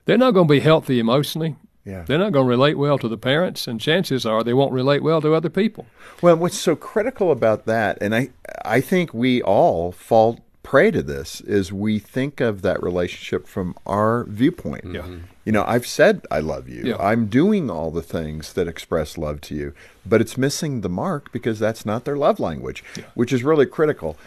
they're 0.06 0.17
not 0.17 0.32
going 0.32 0.48
to 0.48 0.53
be 0.53 0.60
healthy 0.60 1.00
emotionally. 1.00 1.56
Yeah. 1.84 2.03
They're 2.03 2.17
not 2.17 2.34
going 2.34 2.46
to 2.46 2.50
relate 2.50 2.77
well 2.77 2.98
to 2.98 3.08
the 3.08 3.17
parents, 3.17 3.65
and 3.65 3.79
chances 3.79 4.25
are 4.25 4.44
they 4.44 4.53
won't 4.53 4.74
relate 4.74 5.01
well 5.01 5.22
to 5.22 5.34
other 5.34 5.50
people. 5.50 5.86
Well, 6.22 6.36
what's 6.36 6.60
so 6.60 6.75
critical 6.75 7.32
about 7.32 7.65
that, 7.65 7.98
and 8.01 8.13
I, 8.13 8.29
I 8.65 8.82
think 8.82 9.13
we 9.13 9.41
all 9.41 9.94
fall 9.94 10.41
prey 10.63 10.91
to 10.91 11.01
this, 11.01 11.39
is 11.41 11.72
we 11.72 11.98
think 11.98 12.41
of 12.41 12.62
that 12.62 12.84
relationship 12.84 13.48
from 13.48 13.74
our 13.86 14.25
viewpoint. 14.25 14.84
Mm-hmm. 14.84 15.13
Yeah. 15.13 15.20
You 15.47 15.53
know, 15.53 15.63
I've 15.65 15.87
said 15.87 16.25
I 16.29 16.41
love 16.41 16.67
you. 16.67 16.83
Yeah. 16.83 16.97
I'm 16.97 17.27
doing 17.27 17.69
all 17.69 17.89
the 17.89 18.01
things 18.01 18.51
that 18.51 18.67
express 18.67 19.17
love 19.17 19.39
to 19.41 19.55
you, 19.55 19.73
but 20.05 20.19
it's 20.19 20.37
missing 20.37 20.81
the 20.81 20.89
mark 20.89 21.31
because 21.31 21.57
that's 21.57 21.85
not 21.85 22.03
their 22.03 22.17
love 22.17 22.37
language, 22.41 22.83
which 23.13 23.31
is 23.31 23.45
really 23.45 23.65
critical. 23.65 24.17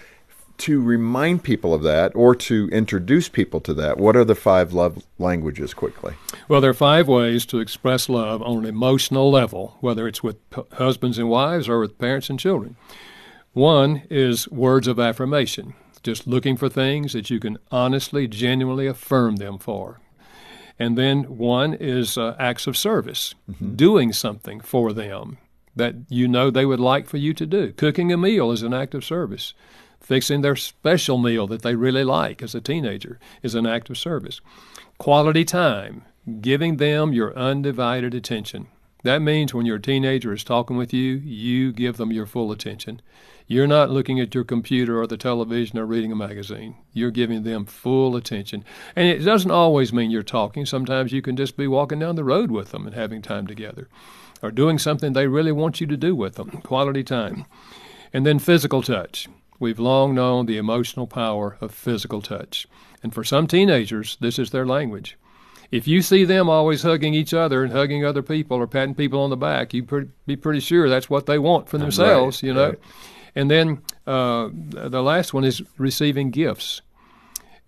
To 0.56 0.80
remind 0.80 1.42
people 1.42 1.74
of 1.74 1.82
that 1.82 2.12
or 2.14 2.34
to 2.36 2.70
introduce 2.72 3.28
people 3.28 3.60
to 3.60 3.74
that, 3.74 3.98
what 3.98 4.16
are 4.16 4.24
the 4.24 4.34
five 4.34 4.72
love 4.72 5.04
languages 5.18 5.74
quickly? 5.74 6.14
Well, 6.48 6.62
there 6.62 6.70
are 6.70 6.74
five 6.74 7.06
ways 7.06 7.44
to 7.46 7.58
express 7.58 8.08
love 8.08 8.40
on 8.40 8.56
an 8.56 8.64
emotional 8.64 9.30
level, 9.30 9.76
whether 9.80 10.08
it's 10.08 10.22
with 10.22 10.38
p- 10.48 10.62
husbands 10.72 11.18
and 11.18 11.28
wives 11.28 11.68
or 11.68 11.80
with 11.80 11.98
parents 11.98 12.30
and 12.30 12.40
children. 12.40 12.76
One 13.52 14.04
is 14.08 14.48
words 14.48 14.88
of 14.88 14.98
affirmation, 14.98 15.74
just 16.02 16.26
looking 16.26 16.56
for 16.56 16.70
things 16.70 17.12
that 17.12 17.28
you 17.28 17.40
can 17.40 17.58
honestly, 17.70 18.26
genuinely 18.26 18.86
affirm 18.86 19.36
them 19.36 19.58
for. 19.58 20.00
And 20.80 20.96
then 20.96 21.36
one 21.36 21.74
is 21.74 22.16
uh, 22.16 22.34
acts 22.38 22.66
of 22.66 22.74
service, 22.74 23.34
doing 23.76 24.14
something 24.14 24.60
for 24.60 24.94
them 24.94 25.36
that 25.76 25.94
you 26.08 26.26
know 26.26 26.50
they 26.50 26.64
would 26.64 26.80
like 26.80 27.06
for 27.06 27.18
you 27.18 27.34
to 27.34 27.46
do. 27.46 27.72
Cooking 27.72 28.10
a 28.12 28.16
meal 28.16 28.50
is 28.50 28.62
an 28.62 28.72
act 28.72 28.94
of 28.94 29.04
service. 29.04 29.52
Fixing 30.00 30.40
their 30.40 30.56
special 30.56 31.18
meal 31.18 31.46
that 31.46 31.60
they 31.60 31.74
really 31.74 32.02
like 32.02 32.42
as 32.42 32.54
a 32.54 32.62
teenager 32.62 33.20
is 33.42 33.54
an 33.54 33.66
act 33.66 33.90
of 33.90 33.98
service. 33.98 34.40
Quality 34.96 35.44
time, 35.44 36.02
giving 36.40 36.78
them 36.78 37.12
your 37.12 37.36
undivided 37.36 38.14
attention. 38.14 38.66
That 39.04 39.20
means 39.20 39.52
when 39.52 39.66
your 39.66 39.78
teenager 39.78 40.32
is 40.32 40.44
talking 40.44 40.76
with 40.78 40.92
you, 40.94 41.16
you 41.16 41.72
give 41.72 41.98
them 41.98 42.10
your 42.10 42.26
full 42.26 42.52
attention. 42.52 43.00
You're 43.50 43.66
not 43.66 43.90
looking 43.90 44.20
at 44.20 44.32
your 44.32 44.44
computer 44.44 45.00
or 45.00 45.08
the 45.08 45.16
television 45.16 45.76
or 45.76 45.84
reading 45.84 46.12
a 46.12 46.14
magazine. 46.14 46.76
You're 46.92 47.10
giving 47.10 47.42
them 47.42 47.64
full 47.66 48.14
attention. 48.14 48.64
And 48.94 49.08
it 49.08 49.24
doesn't 49.24 49.50
always 49.50 49.92
mean 49.92 50.12
you're 50.12 50.22
talking. 50.22 50.64
Sometimes 50.64 51.10
you 51.10 51.20
can 51.20 51.34
just 51.34 51.56
be 51.56 51.66
walking 51.66 51.98
down 51.98 52.14
the 52.14 52.22
road 52.22 52.52
with 52.52 52.70
them 52.70 52.86
and 52.86 52.94
having 52.94 53.22
time 53.22 53.48
together 53.48 53.88
or 54.40 54.52
doing 54.52 54.78
something 54.78 55.14
they 55.14 55.26
really 55.26 55.50
want 55.50 55.80
you 55.80 55.88
to 55.88 55.96
do 55.96 56.14
with 56.14 56.36
them. 56.36 56.62
Quality 56.62 57.02
time. 57.02 57.44
And 58.12 58.24
then 58.24 58.38
physical 58.38 58.82
touch. 58.82 59.28
We've 59.58 59.80
long 59.80 60.14
known 60.14 60.46
the 60.46 60.56
emotional 60.56 61.08
power 61.08 61.56
of 61.60 61.74
physical 61.74 62.22
touch. 62.22 62.68
And 63.02 63.12
for 63.12 63.24
some 63.24 63.48
teenagers, 63.48 64.16
this 64.20 64.38
is 64.38 64.50
their 64.50 64.64
language. 64.64 65.18
If 65.72 65.88
you 65.88 66.02
see 66.02 66.24
them 66.24 66.48
always 66.48 66.84
hugging 66.84 67.14
each 67.14 67.34
other 67.34 67.64
and 67.64 67.72
hugging 67.72 68.04
other 68.04 68.22
people 68.22 68.58
or 68.58 68.68
patting 68.68 68.94
people 68.94 69.22
on 69.22 69.30
the 69.30 69.36
back, 69.36 69.74
you 69.74 69.82
pre- 69.82 70.06
be 70.24 70.36
pretty 70.36 70.60
sure 70.60 70.88
that's 70.88 71.10
what 71.10 71.26
they 71.26 71.40
want 71.40 71.68
for 71.68 71.78
themselves, 71.78 72.44
you 72.44 72.54
know. 72.54 72.68
right. 72.68 72.78
And 73.34 73.50
then 73.50 73.82
uh, 74.06 74.50
the 74.52 75.02
last 75.02 75.32
one 75.34 75.44
is 75.44 75.62
receiving 75.78 76.30
gifts. 76.30 76.82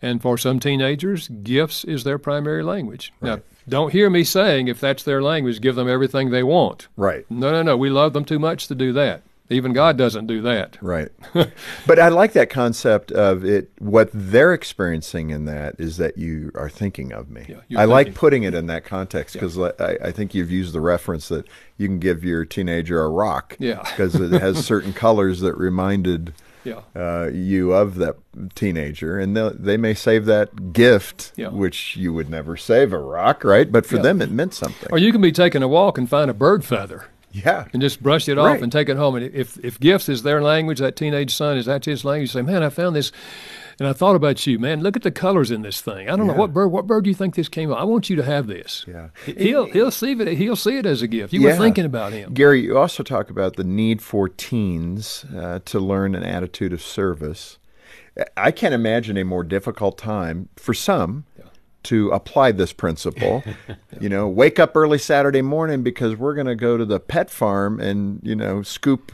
And 0.01 0.21
for 0.21 0.37
some 0.37 0.59
teenagers, 0.59 1.29
gifts 1.29 1.85
is 1.85 2.03
their 2.03 2.19
primary 2.19 2.65
language. 2.65 3.13
Now, 3.21 3.41
don't 3.69 3.93
hear 3.93 4.11
me 4.11 4.25
saying 4.25 4.67
if 4.67 4.81
that's 4.81 5.05
their 5.05 5.23
language, 5.23 5.61
give 5.61 5.77
them 5.77 5.89
everything 5.89 6.31
they 6.31 6.43
want. 6.43 6.89
Right. 6.97 7.25
No, 7.31 7.53
no, 7.53 7.63
no. 7.63 7.77
We 7.77 7.91
love 7.91 8.13
them 8.13 8.25
too 8.25 8.41
much 8.41 8.67
to 8.67 8.75
do 8.75 8.93
that. 8.95 9.23
Even 9.51 9.73
God 9.73 9.99
doesn't 9.99 10.27
do 10.27 10.41
that. 10.43 10.79
Right. 10.81 11.11
but 11.87 11.99
I 11.99 12.09
like 12.09 12.33
that 12.33 12.49
concept 12.49 13.13
of 13.13 13.45
it. 13.45 13.71
What 13.79 14.09
they're 14.13 14.55
experiencing 14.55 15.31
in 15.31 15.45
that 15.45 15.75
is 15.79 15.99
that 15.99 16.17
you 16.17 16.51
are 16.55 16.71
thinking 16.71 17.13
of 17.13 17.29
me. 17.31 17.57
Yeah, 17.69 17.81
I 17.81 17.85
like 17.85 18.15
putting 18.15 18.45
it 18.45 18.55
in 18.55 18.67
that 18.69 18.85
context 18.85 19.35
because 19.35 19.59
I, 19.59 19.99
I 20.03 20.11
think 20.11 20.35
you've 20.35 20.51
used 20.51 20.73
the 20.73 20.81
reference 20.81 21.29
that 21.29 21.47
you 21.77 21.87
can 21.87 21.99
give 21.99 22.25
your 22.25 22.45
teenager 22.45 23.03
a 23.03 23.09
rock. 23.09 23.57
Yeah. 23.59 23.83
Because 23.93 24.15
it 24.15 24.41
has 24.41 24.65
certain 24.65 24.93
colors 24.95 25.41
that 25.41 25.55
reminded 25.57 26.33
Yeah. 26.65 26.81
uh, 26.97 27.29
you 27.33 27.73
of 27.73 27.97
that 27.97 28.17
teenager, 28.55 29.19
and 29.19 29.37
they 29.37 29.51
they 29.53 29.77
may 29.77 29.93
save 29.93 30.25
that 30.27 30.73
gift, 30.73 31.33
Yeah. 31.37 31.49
which 31.49 31.97
you 31.97 32.13
would 32.15 32.31
never 32.31 32.57
save 32.57 32.93
a 32.95 32.99
rock, 32.99 33.45
right? 33.45 33.71
But 33.71 33.85
for 33.85 33.97
Yeah. 33.97 34.03
them, 34.03 34.23
it 34.23 34.31
meant 34.31 34.55
something. 34.55 34.89
Or 34.91 34.99
you 34.99 35.13
can 35.13 35.21
be 35.21 35.33
taking 35.33 35.63
a 35.63 35.69
walk 35.69 35.99
and 35.99 36.09
find 36.09 36.31
a 36.31 36.35
bird 36.35 36.65
feather 36.65 37.05
yeah. 37.33 37.67
and 37.73 37.83
just 37.83 38.03
brush 38.03 38.29
it 38.29 38.39
off 38.39 38.63
and 38.63 38.71
take 38.71 38.89
it 38.89 38.97
home. 38.97 39.17
And 39.17 39.35
if 39.35 39.59
if 39.65 39.79
gifts 39.81 40.09
is 40.09 40.23
their 40.23 40.43
language, 40.43 40.79
that 40.79 40.97
teenage 40.97 41.35
son 41.35 41.57
is 41.57 41.67
that's 41.67 41.87
his 41.87 42.05
language. 42.05 42.33
Say, 42.33 42.43
man, 42.43 42.63
I 42.63 42.69
found 42.69 42.95
this, 42.97 43.13
and 43.79 43.89
I 43.89 43.93
thought 43.93 44.15
about 44.17 44.47
you, 44.47 44.59
man. 44.59 44.83
Look 44.83 44.97
at 44.97 45.03
the 45.03 45.11
colors 45.11 45.51
in 45.51 45.63
this 45.63 45.81
thing. 45.81 46.09
I 46.09 46.17
don't 46.17 46.27
know 46.27 46.35
what 46.35 46.53
bird. 46.53 46.69
What 46.69 46.87
bird 46.87 47.05
do 47.05 47.11
you 47.11 47.17
think 47.17 47.35
this 47.35 47.49
came? 47.49 47.73
Out? 47.73 47.79
I 47.79 47.85
want 47.85 48.11
you 48.11 48.17
to 48.17 48.23
have 48.25 48.47
this. 48.47 48.85
Yeah. 48.87 49.09
He'll 49.25 49.67
he'll 49.67 49.91
see 49.91 50.13
it. 50.13 50.39
He'll 50.39 50.57
see 50.57 50.79
it 50.79 50.87
as 50.87 51.03
a 51.03 51.07
gift. 51.09 51.33
You 51.33 51.41
Yeah. 51.41 51.53
were 51.53 51.65
thinking 51.65 51.85
about 51.85 52.13
him. 52.13 52.35
Gary, 52.35 52.63
you 52.63 52.79
also 52.79 53.03
talk 53.03 53.31
about 53.31 53.57
the 53.57 53.65
need 53.65 54.03
for 54.03 54.29
teens 54.29 55.25
uh, 55.37 55.61
to 55.65 55.81
learn 55.81 56.15
an 56.15 56.23
attitude 56.23 56.73
of 56.73 56.83
service. 56.83 57.59
I 58.37 58.51
can't 58.51 58.75
imagine 58.75 59.17
a 59.17 59.25
more 59.25 59.43
difficult 59.43 59.97
time 59.97 60.51
for 60.57 60.75
some 60.75 61.25
to 61.85 62.11
apply 62.11 62.53
this 62.53 62.73
principle. 62.73 63.43
you 64.01 64.09
know, 64.09 64.29
wake 64.29 64.59
up 64.59 64.77
early 64.77 64.99
Saturday 64.99 65.43
morning 65.43 65.83
because 65.83 66.17
we're 66.17 66.35
going 66.35 66.47
to 66.47 66.57
go 66.57 66.77
to 66.77 66.85
the 66.85 67.01
pet 67.01 67.31
farm 67.31 67.81
and, 67.81 68.21
you 68.23 68.35
know, 68.35 68.63
scoop 68.63 69.13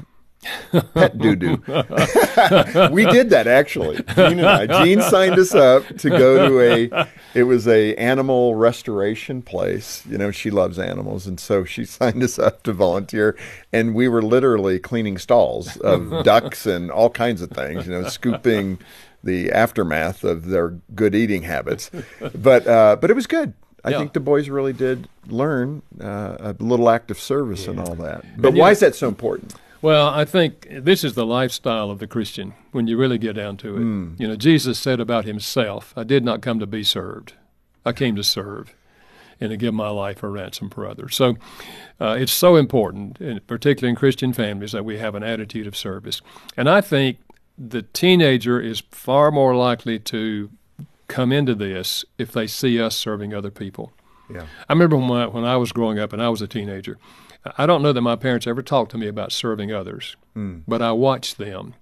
pet 0.94 1.18
doo 1.18 1.34
doo. 1.34 1.62
we 2.92 3.04
did 3.06 3.30
that 3.30 3.46
actually. 3.46 3.96
Jean 4.14 4.38
and 4.38 4.46
I. 4.46 4.84
Jean 4.84 5.02
signed 5.02 5.38
us 5.38 5.54
up 5.54 5.84
to 5.98 6.10
go 6.10 6.48
to 6.48 6.60
a. 6.60 7.08
It 7.34 7.44
was 7.44 7.66
a 7.66 7.94
animal 7.96 8.54
restoration 8.54 9.42
place. 9.42 10.04
You 10.06 10.18
know, 10.18 10.30
she 10.30 10.50
loves 10.50 10.78
animals, 10.78 11.26
and 11.26 11.38
so 11.40 11.64
she 11.64 11.84
signed 11.84 12.22
us 12.22 12.38
up 12.38 12.62
to 12.64 12.72
volunteer. 12.72 13.36
And 13.72 13.94
we 13.94 14.08
were 14.08 14.22
literally 14.22 14.78
cleaning 14.78 15.18
stalls 15.18 15.76
of 15.78 16.24
ducks 16.24 16.66
and 16.66 16.90
all 16.90 17.10
kinds 17.10 17.42
of 17.42 17.50
things. 17.50 17.86
You 17.86 17.92
know, 17.92 18.08
scooping 18.08 18.78
the 19.28 19.52
aftermath 19.52 20.24
of 20.24 20.46
their 20.46 20.70
good 20.94 21.14
eating 21.14 21.42
habits. 21.42 21.90
But 22.34 22.66
uh, 22.66 22.96
but 23.00 23.10
it 23.10 23.14
was 23.14 23.26
good. 23.26 23.52
I 23.84 23.90
Yeah. 23.90 23.98
think 23.98 24.12
the 24.12 24.20
boys 24.20 24.48
really 24.48 24.72
did 24.72 25.08
learn 25.28 25.82
uh, 26.00 26.36
a 26.40 26.56
little 26.58 26.88
act 26.90 27.10
of 27.10 27.18
service 27.20 27.68
and 27.68 27.78
all 27.78 27.94
that. 27.96 28.24
But 28.36 28.54
why 28.54 28.70
is 28.72 28.80
that 28.80 28.94
so 28.96 29.06
important? 29.08 29.54
Well, 29.80 30.08
I 30.08 30.24
think 30.24 30.66
this 30.70 31.04
is 31.04 31.14
the 31.14 31.24
lifestyle 31.24 31.88
of 31.90 32.00
the 32.00 32.08
Christian 32.08 32.54
when 32.72 32.88
you 32.88 32.96
really 32.98 33.18
get 33.18 33.34
down 33.36 33.56
to 33.58 33.76
it. 33.76 33.80
Mm. 33.80 34.18
You 34.20 34.26
know, 34.28 34.34
Jesus 34.36 34.78
said 34.80 34.98
about 34.98 35.24
himself, 35.24 35.92
I 35.96 36.02
did 36.02 36.24
not 36.24 36.42
come 36.42 36.58
to 36.58 36.66
be 36.66 36.82
served, 36.82 37.34
I 37.86 37.92
came 37.92 38.16
to 38.16 38.24
serve 38.24 38.74
and 39.40 39.50
to 39.50 39.56
give 39.56 39.72
my 39.72 39.88
life 39.90 40.24
a 40.24 40.28
ransom 40.28 40.68
for 40.68 40.84
others. 40.84 41.14
So 41.14 41.36
uh, 42.00 42.16
it's 42.18 42.32
so 42.32 42.56
important, 42.56 43.46
particularly 43.46 43.90
in 43.90 43.96
Christian 43.96 44.32
families, 44.32 44.72
that 44.72 44.84
we 44.84 44.98
have 44.98 45.14
an 45.14 45.22
attitude 45.22 45.68
of 45.68 45.76
service. 45.76 46.20
And 46.56 46.68
I 46.68 46.80
think 46.80 47.18
the 47.58 47.82
teenager 47.82 48.60
is 48.60 48.82
far 48.90 49.30
more 49.30 49.56
likely 49.56 49.98
to 49.98 50.50
come 51.08 51.32
into 51.32 51.54
this 51.54 52.04
if 52.16 52.30
they 52.30 52.46
see 52.46 52.80
us 52.80 52.96
serving 52.96 53.34
other 53.34 53.50
people. 53.50 53.92
Yeah. 54.32 54.46
I 54.68 54.72
remember 54.72 54.96
when 54.96 55.10
I, 55.10 55.26
when 55.26 55.44
I 55.44 55.56
was 55.56 55.72
growing 55.72 55.98
up 55.98 56.12
and 56.12 56.22
I 56.22 56.28
was 56.28 56.42
a 56.42 56.46
teenager, 56.46 56.98
I 57.56 57.66
don't 57.66 57.82
know 57.82 57.92
that 57.92 58.00
my 58.00 58.16
parents 58.16 58.46
ever 58.46 58.62
talked 58.62 58.90
to 58.92 58.98
me 58.98 59.08
about 59.08 59.32
serving 59.32 59.72
others, 59.72 60.16
mm. 60.36 60.62
but 60.68 60.82
I 60.82 60.92
watched 60.92 61.38
them. 61.38 61.74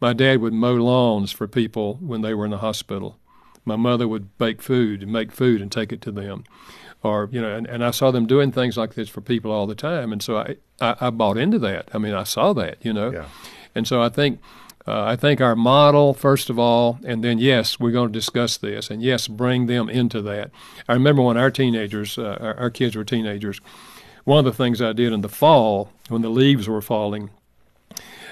My 0.00 0.12
dad 0.12 0.40
would 0.40 0.52
mow 0.52 0.74
lawns 0.74 1.32
for 1.32 1.46
people 1.46 1.94
when 2.00 2.22
they 2.22 2.34
were 2.34 2.44
in 2.44 2.50
the 2.50 2.58
hospital. 2.58 3.18
My 3.64 3.76
mother 3.76 4.06
would 4.06 4.36
bake 4.36 4.60
food 4.60 5.02
and 5.02 5.12
make 5.12 5.32
food 5.32 5.62
and 5.62 5.72
take 5.72 5.92
it 5.92 6.00
to 6.02 6.12
them. 6.12 6.44
Or, 7.02 7.28
you 7.30 7.40
know, 7.40 7.54
and, 7.54 7.66
and 7.66 7.84
I 7.84 7.92
saw 7.92 8.10
them 8.10 8.26
doing 8.26 8.50
things 8.52 8.76
like 8.76 8.94
this 8.94 9.08
for 9.08 9.20
people 9.20 9.52
all 9.52 9.66
the 9.66 9.74
time. 9.74 10.12
And 10.12 10.22
so 10.22 10.38
I, 10.38 10.56
I, 10.80 10.96
I 11.02 11.10
bought 11.10 11.38
into 11.38 11.58
that. 11.60 11.88
I 11.92 11.98
mean, 11.98 12.14
I 12.14 12.24
saw 12.24 12.52
that, 12.54 12.84
you 12.84 12.92
know. 12.92 13.10
Yeah. 13.10 13.28
And 13.74 13.86
so 13.86 14.02
I 14.02 14.08
think 14.08 14.40
uh, 14.86 15.02
I 15.04 15.16
think 15.16 15.40
our 15.40 15.56
model, 15.56 16.14
first 16.14 16.48
of 16.48 16.58
all, 16.58 16.98
and 17.04 17.24
then 17.24 17.38
yes, 17.38 17.80
we're 17.80 17.90
going 17.90 18.08
to 18.08 18.12
discuss 18.12 18.56
this, 18.56 18.90
and 18.90 19.02
yes, 19.02 19.26
bring 19.26 19.66
them 19.66 19.88
into 19.88 20.22
that. 20.22 20.50
I 20.88 20.92
remember 20.92 21.22
when 21.22 21.36
our 21.36 21.50
teenagers, 21.50 22.18
uh, 22.18 22.38
our, 22.40 22.56
our 22.56 22.70
kids 22.70 22.94
were 22.94 23.04
teenagers, 23.04 23.60
one 24.24 24.38
of 24.38 24.44
the 24.44 24.52
things 24.52 24.80
I 24.80 24.92
did 24.92 25.12
in 25.12 25.20
the 25.20 25.28
fall 25.28 25.90
when 26.08 26.22
the 26.22 26.28
leaves 26.28 26.68
were 26.68 26.82
falling, 26.82 27.30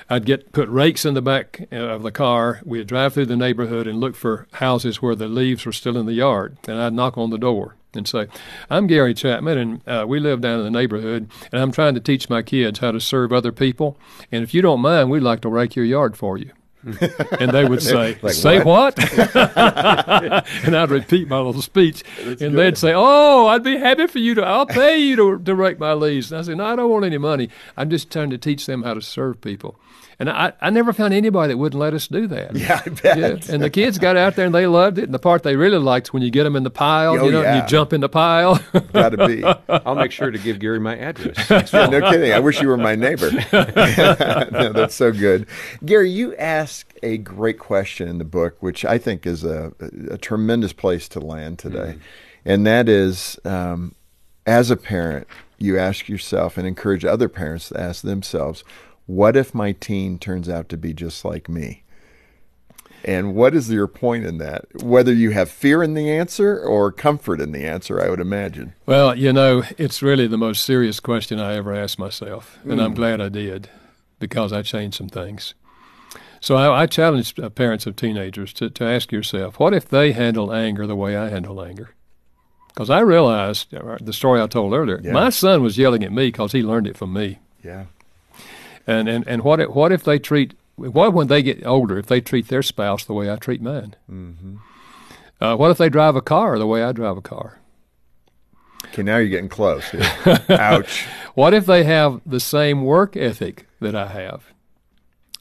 I'd 0.08 0.26
get 0.26 0.52
put 0.52 0.68
rakes 0.68 1.04
in 1.04 1.14
the 1.14 1.22
back 1.22 1.66
uh, 1.72 1.76
of 1.76 2.02
the 2.02 2.12
car. 2.12 2.60
We'd 2.64 2.86
drive 2.86 3.14
through 3.14 3.26
the 3.26 3.36
neighborhood 3.36 3.86
and 3.86 4.00
look 4.00 4.14
for 4.14 4.46
houses 4.52 5.00
where 5.00 5.14
the 5.14 5.28
leaves 5.28 5.64
were 5.64 5.72
still 5.72 5.96
in 5.96 6.06
the 6.06 6.12
yard, 6.12 6.58
and 6.68 6.78
I'd 6.78 6.92
knock 6.92 7.16
on 7.16 7.30
the 7.30 7.38
door 7.38 7.76
and 7.96 8.06
say, 8.08 8.28
"I'm 8.70 8.86
Gary 8.86 9.14
Chapman, 9.14 9.58
and 9.58 9.88
uh, 9.88 10.04
we 10.06 10.20
live 10.20 10.40
down 10.40 10.58
in 10.58 10.64
the 10.64 10.70
neighborhood, 10.70 11.30
and 11.52 11.60
I'm 11.60 11.72
trying 11.72 11.94
to 11.94 12.00
teach 12.00 12.28
my 12.28 12.42
kids 12.42 12.78
how 12.78 12.92
to 12.92 13.00
serve 13.00 13.32
other 13.32 13.52
people. 13.52 13.96
And 14.32 14.42
if 14.42 14.54
you 14.54 14.62
don't 14.62 14.80
mind, 14.80 15.10
we'd 15.10 15.20
like 15.22 15.40
to 15.42 15.48
rake 15.48 15.76
your 15.76 15.84
yard 15.84 16.16
for 16.16 16.38
you." 16.38 16.50
and 17.40 17.50
they 17.50 17.64
would 17.64 17.82
say, 17.82 18.18
like, 18.20 18.34
"Say 18.34 18.62
what?" 18.62 18.98
and 19.36 20.76
I'd 20.76 20.90
repeat 20.90 21.28
my 21.28 21.38
little 21.38 21.62
speech, 21.62 22.04
That's 22.22 22.42
and 22.42 22.52
good. 22.52 22.56
they'd 22.56 22.78
say, 22.78 22.92
"Oh, 22.94 23.46
I'd 23.46 23.64
be 23.64 23.78
happy 23.78 24.06
for 24.06 24.18
you 24.18 24.34
to. 24.34 24.42
I'll 24.42 24.66
pay 24.66 24.98
you 24.98 25.16
to 25.16 25.38
to 25.38 25.54
rake 25.54 25.78
my 25.78 25.94
leaves." 25.94 26.30
And 26.30 26.40
I 26.40 26.42
said, 26.42 26.58
"No, 26.58 26.66
I 26.66 26.76
don't 26.76 26.90
want 26.90 27.06
any 27.06 27.16
money. 27.16 27.48
I'm 27.76 27.88
just 27.88 28.10
trying 28.10 28.28
to 28.30 28.38
teach 28.38 28.66
them 28.66 28.82
how 28.82 28.92
to 28.94 29.00
serve 29.00 29.40
people." 29.40 29.76
And 30.18 30.30
I, 30.30 30.52
I 30.60 30.70
never 30.70 30.92
found 30.92 31.14
anybody 31.14 31.52
that 31.52 31.58
wouldn't 31.58 31.78
let 31.78 31.94
us 31.94 32.08
do 32.08 32.26
that. 32.28 32.54
Yeah, 32.64 32.80
I 32.86 32.88
bet. 32.88 33.18
Yeah. 33.18 33.54
And 33.54 33.62
the 33.62 33.68
kids 33.68 33.98
got 33.98 34.16
out 34.16 34.36
there 34.36 34.46
and 34.46 34.54
they 34.54 34.66
loved 34.66 34.96
it. 34.98 35.04
And 35.04 35.12
the 35.12 35.18
part 35.18 35.42
they 35.42 35.56
really 35.56 35.76
liked 35.76 36.14
when 36.14 36.22
you 36.22 36.30
get 36.30 36.44
them 36.44 36.56
in 36.56 36.62
the 36.62 36.70
pile, 36.70 37.18
oh, 37.20 37.26
you 37.26 37.30
know, 37.30 37.42
yeah. 37.42 37.62
you 37.62 37.68
jump 37.68 37.92
in 37.92 38.00
the 38.00 38.08
pile. 38.08 38.58
Got 38.92 39.10
to 39.10 39.26
be. 39.26 39.44
I'll 39.68 39.96
make 39.96 40.12
sure 40.12 40.30
to 40.30 40.38
give 40.38 40.60
Gary 40.60 40.80
my 40.80 40.96
address. 40.96 41.50
yeah, 41.72 41.86
no 41.86 42.00
kidding. 42.00 42.32
I 42.32 42.38
wish 42.38 42.62
you 42.62 42.68
were 42.68 42.78
my 42.78 42.94
neighbor. 42.94 43.30
no, 43.52 44.72
that's 44.72 44.94
so 44.94 45.12
good. 45.12 45.46
Gary, 45.84 46.10
you 46.10 46.34
ask 46.36 46.94
a 47.02 47.18
great 47.18 47.58
question 47.58 48.08
in 48.08 48.16
the 48.18 48.24
book, 48.24 48.62
which 48.62 48.84
I 48.84 48.96
think 48.96 49.26
is 49.26 49.44
a, 49.44 49.72
a 50.10 50.16
tremendous 50.16 50.72
place 50.72 51.06
to 51.10 51.20
land 51.20 51.58
today. 51.58 51.96
Mm. 51.96 52.00
And 52.46 52.66
that 52.66 52.88
is, 52.88 53.38
um, 53.44 53.94
as 54.46 54.70
a 54.70 54.76
parent, 54.76 55.26
you 55.58 55.78
ask 55.78 56.08
yourself 56.08 56.56
and 56.56 56.66
encourage 56.66 57.04
other 57.04 57.28
parents 57.28 57.68
to 57.70 57.80
ask 57.80 58.02
themselves, 58.02 58.64
what 59.06 59.36
if 59.36 59.54
my 59.54 59.72
teen 59.72 60.18
turns 60.18 60.48
out 60.48 60.68
to 60.70 60.76
be 60.76 60.92
just 60.92 61.24
like 61.24 61.48
me? 61.48 61.82
And 63.04 63.34
what 63.34 63.54
is 63.54 63.70
your 63.70 63.86
point 63.86 64.24
in 64.24 64.38
that? 64.38 64.82
Whether 64.82 65.12
you 65.12 65.30
have 65.30 65.50
fear 65.50 65.82
in 65.82 65.92
the 65.92 66.10
answer 66.10 66.58
or 66.58 66.90
comfort 66.90 67.38
in 67.38 67.52
the 67.52 67.64
answer, 67.64 68.00
I 68.00 68.08
would 68.08 68.20
imagine. 68.20 68.72
Well, 68.86 69.14
you 69.14 69.30
know, 69.30 69.62
it's 69.76 70.02
really 70.02 70.26
the 70.26 70.38
most 70.38 70.64
serious 70.64 71.00
question 71.00 71.38
I 71.38 71.54
ever 71.54 71.74
asked 71.74 71.98
myself, 71.98 72.58
and 72.62 72.80
mm. 72.80 72.82
I'm 72.82 72.94
glad 72.94 73.20
I 73.20 73.28
did 73.28 73.68
because 74.18 74.54
I 74.54 74.62
changed 74.62 74.96
some 74.96 75.10
things. 75.10 75.52
So 76.40 76.56
I, 76.56 76.82
I 76.82 76.86
challenge 76.86 77.38
uh, 77.38 77.50
parents 77.50 77.86
of 77.86 77.96
teenagers 77.96 78.54
to, 78.54 78.70
to 78.70 78.84
ask 78.84 79.12
yourself, 79.12 79.58
what 79.58 79.74
if 79.74 79.86
they 79.88 80.12
handle 80.12 80.52
anger 80.52 80.86
the 80.86 80.96
way 80.96 81.14
I 81.16 81.28
handle 81.28 81.62
anger? 81.62 81.90
Because 82.68 82.90
I 82.90 83.00
realized 83.00 83.72
uh, 83.74 83.98
the 84.00 84.12
story 84.12 84.40
I 84.40 84.46
told 84.46 84.72
earlier. 84.72 85.00
Yeah. 85.02 85.12
My 85.12 85.30
son 85.30 85.62
was 85.62 85.78
yelling 85.78 86.04
at 86.04 86.12
me 86.12 86.28
because 86.28 86.52
he 86.52 86.62
learned 86.62 86.86
it 86.86 86.96
from 86.96 87.12
me. 87.12 87.38
Yeah. 87.62 87.84
And 88.86 89.08
and 89.08 89.26
and 89.26 89.42
what 89.42 89.60
if, 89.60 89.70
what 89.70 89.92
if 89.92 90.04
they 90.04 90.18
treat 90.18 90.54
what 90.76 91.12
when 91.12 91.28
they 91.28 91.42
get 91.42 91.64
older 91.66 91.98
if 91.98 92.06
they 92.06 92.20
treat 92.20 92.48
their 92.48 92.62
spouse 92.62 93.04
the 93.04 93.14
way 93.14 93.30
I 93.30 93.36
treat 93.36 93.62
mine? 93.62 93.94
Mm-hmm. 94.10 94.56
Uh, 95.40 95.56
what 95.56 95.70
if 95.70 95.78
they 95.78 95.88
drive 95.88 96.16
a 96.16 96.22
car 96.22 96.58
the 96.58 96.66
way 96.66 96.82
I 96.82 96.92
drive 96.92 97.16
a 97.16 97.22
car? 97.22 97.60
Okay, 98.86 99.02
now 99.02 99.16
you're 99.16 99.28
getting 99.28 99.48
close. 99.48 99.84
Ouch. 100.48 101.06
what 101.34 101.54
if 101.54 101.66
they 101.66 101.84
have 101.84 102.20
the 102.24 102.40
same 102.40 102.84
work 102.84 103.16
ethic 103.16 103.66
that 103.80 103.94
I 103.94 104.06
have? 104.08 104.44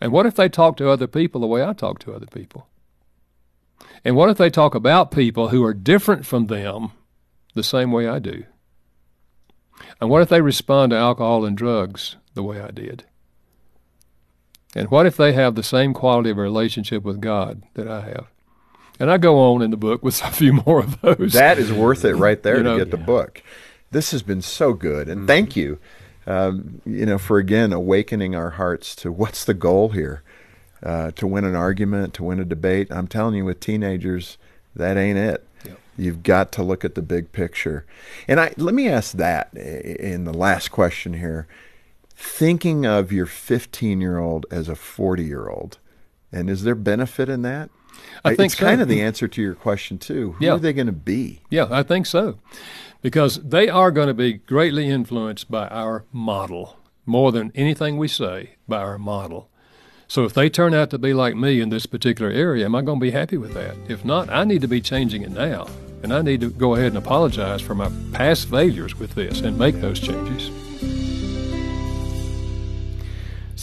And 0.01 0.11
what 0.11 0.25
if 0.25 0.35
they 0.35 0.49
talk 0.49 0.77
to 0.77 0.89
other 0.89 1.07
people 1.07 1.41
the 1.41 1.47
way 1.47 1.63
I 1.63 1.73
talk 1.73 1.99
to 1.99 2.13
other 2.13 2.25
people? 2.25 2.67
And 4.03 4.15
what 4.15 4.29
if 4.29 4.37
they 4.37 4.49
talk 4.49 4.75
about 4.75 5.11
people 5.11 5.49
who 5.49 5.63
are 5.63 5.73
different 5.73 6.25
from 6.25 6.47
them 6.47 6.91
the 7.53 7.63
same 7.63 7.91
way 7.91 8.07
I 8.07 8.19
do? 8.19 8.43
And 10.01 10.09
what 10.09 10.21
if 10.21 10.29
they 10.29 10.41
respond 10.41 10.89
to 10.89 10.97
alcohol 10.97 11.45
and 11.45 11.55
drugs 11.55 12.17
the 12.33 12.43
way 12.43 12.59
I 12.59 12.71
did? 12.71 13.05
And 14.75 14.89
what 14.89 15.05
if 15.05 15.17
they 15.17 15.33
have 15.33 15.55
the 15.55 15.63
same 15.63 15.93
quality 15.93 16.31
of 16.31 16.37
relationship 16.37 17.03
with 17.03 17.21
God 17.21 17.63
that 17.75 17.87
I 17.87 18.01
have? 18.01 18.27
And 18.99 19.11
I 19.11 19.17
go 19.17 19.39
on 19.39 19.61
in 19.61 19.71
the 19.71 19.77
book 19.77 20.03
with 20.03 20.21
a 20.23 20.31
few 20.31 20.53
more 20.53 20.79
of 20.79 21.01
those. 21.01 21.33
That 21.33 21.57
is 21.57 21.71
worth 21.71 22.05
it 22.05 22.15
right 22.15 22.41
there 22.41 22.57
you 22.57 22.63
know, 22.63 22.77
to 22.77 22.85
get 22.85 22.91
the 22.91 23.03
book. 23.03 23.43
This 23.91 24.11
has 24.11 24.23
been 24.23 24.41
so 24.41 24.73
good, 24.73 25.07
and 25.07 25.19
mm-hmm. 25.19 25.27
thank 25.27 25.55
you, 25.55 25.77
um, 26.25 26.81
you 26.85 27.05
know, 27.05 27.19
for 27.19 27.37
again 27.37 27.71
awakening 27.71 28.35
our 28.35 28.51
hearts 28.51 28.95
to 28.97 29.11
what's 29.11 29.45
the 29.45 29.53
goal 29.53 29.89
here. 29.89 30.23
Uh, 30.81 31.11
to 31.11 31.25
win 31.25 31.45
an 31.45 31.55
argument, 31.55 32.13
to 32.13 32.21
win 32.25 32.41
a 32.41 32.43
debate. 32.43 32.91
I'm 32.91 33.07
telling 33.07 33.35
you, 33.35 33.45
with 33.45 33.61
teenagers, 33.61 34.37
that 34.75 34.97
ain't 34.97 35.17
it. 35.17 35.47
Yep. 35.63 35.79
You've 35.97 36.23
got 36.23 36.51
to 36.53 36.63
look 36.63 36.83
at 36.83 36.95
the 36.95 37.01
big 37.01 37.31
picture. 37.31 37.85
And 38.27 38.37
I 38.37 38.53
let 38.57 38.75
me 38.75 38.89
ask 38.89 39.15
that 39.15 39.53
in 39.53 40.25
the 40.25 40.33
last 40.33 40.71
question 40.71 41.13
here 41.13 41.47
thinking 42.23 42.85
of 42.85 43.11
your 43.11 43.25
15 43.25 43.99
year 43.99 44.17
old 44.17 44.45
as 44.49 44.69
a 44.69 44.75
40 44.75 45.23
year 45.23 45.49
old. 45.49 45.77
And 46.31 46.49
is 46.49 46.63
there 46.63 46.73
benefit 46.73 47.29
in 47.29 47.41
that? 47.43 47.69
I 48.25 48.35
think 48.35 48.51
it's 48.51 48.59
so. 48.59 48.65
kind 48.65 48.81
of 48.81 48.87
the 48.87 49.01
answer 49.01 49.27
to 49.27 49.41
your 49.41 49.53
question 49.53 49.97
too. 49.99 50.31
Who 50.33 50.45
yeah. 50.45 50.53
are 50.53 50.59
they 50.59 50.73
going 50.73 50.87
to 50.87 50.93
be? 50.93 51.41
Yeah, 51.49 51.67
I 51.69 51.83
think 51.83 52.05
so, 52.05 52.39
because 53.01 53.35
they 53.43 53.69
are 53.69 53.91
going 53.91 54.07
to 54.07 54.13
be 54.13 54.33
greatly 54.33 54.89
influenced 54.89 55.51
by 55.51 55.67
our 55.67 56.05
model 56.11 56.77
more 57.05 57.31
than 57.31 57.51
anything 57.53 57.97
we 57.97 58.07
say 58.07 58.55
by 58.67 58.77
our 58.77 58.97
model. 58.97 59.49
So 60.07 60.23
if 60.23 60.33
they 60.33 60.49
turn 60.49 60.73
out 60.73 60.89
to 60.91 60.97
be 60.97 61.13
like 61.13 61.35
me 61.35 61.59
in 61.59 61.69
this 61.69 61.85
particular 61.85 62.31
area, 62.31 62.65
am 62.65 62.75
I 62.75 62.81
going 62.81 62.99
to 62.99 63.03
be 63.03 63.11
happy 63.11 63.37
with 63.37 63.53
that? 63.53 63.75
If 63.87 64.05
not, 64.05 64.29
I 64.29 64.43
need 64.43 64.61
to 64.61 64.67
be 64.67 64.81
changing 64.81 65.23
it 65.23 65.31
now, 65.31 65.67
and 66.01 66.13
I 66.13 66.21
need 66.21 66.41
to 66.41 66.49
go 66.49 66.75
ahead 66.75 66.87
and 66.87 66.97
apologize 66.97 67.61
for 67.61 67.75
my 67.75 67.91
past 68.11 68.49
failures 68.49 68.95
with 68.95 69.13
this 69.13 69.41
and 69.41 69.57
make 69.57 69.75
those 69.81 69.99
changes. 69.99 70.49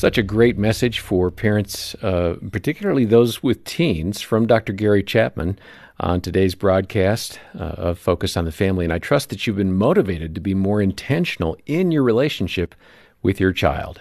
Such 0.00 0.16
a 0.16 0.22
great 0.22 0.56
message 0.56 0.98
for 0.98 1.30
parents, 1.30 1.94
uh, 1.96 2.36
particularly 2.50 3.04
those 3.04 3.42
with 3.42 3.64
teens, 3.64 4.22
from 4.22 4.46
Dr. 4.46 4.72
Gary 4.72 5.02
Chapman 5.02 5.58
on 5.98 6.22
today's 6.22 6.54
broadcast 6.54 7.38
uh, 7.54 7.64
of 7.64 7.98
Focus 7.98 8.34
on 8.34 8.46
the 8.46 8.50
Family. 8.50 8.86
And 8.86 8.94
I 8.94 8.98
trust 8.98 9.28
that 9.28 9.46
you've 9.46 9.56
been 9.56 9.76
motivated 9.76 10.34
to 10.34 10.40
be 10.40 10.54
more 10.54 10.80
intentional 10.80 11.54
in 11.66 11.92
your 11.92 12.02
relationship 12.02 12.74
with 13.20 13.38
your 13.38 13.52
child. 13.52 14.00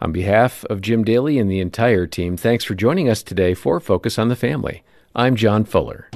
On 0.00 0.10
behalf 0.10 0.64
of 0.64 0.80
Jim 0.80 1.04
Daly 1.04 1.38
and 1.38 1.48
the 1.48 1.60
entire 1.60 2.08
team, 2.08 2.36
thanks 2.36 2.64
for 2.64 2.74
joining 2.74 3.08
us 3.08 3.22
today 3.22 3.54
for 3.54 3.78
Focus 3.78 4.18
on 4.18 4.26
the 4.26 4.34
Family. 4.34 4.82
I'm 5.14 5.36
John 5.36 5.64
Fuller. 5.64 6.08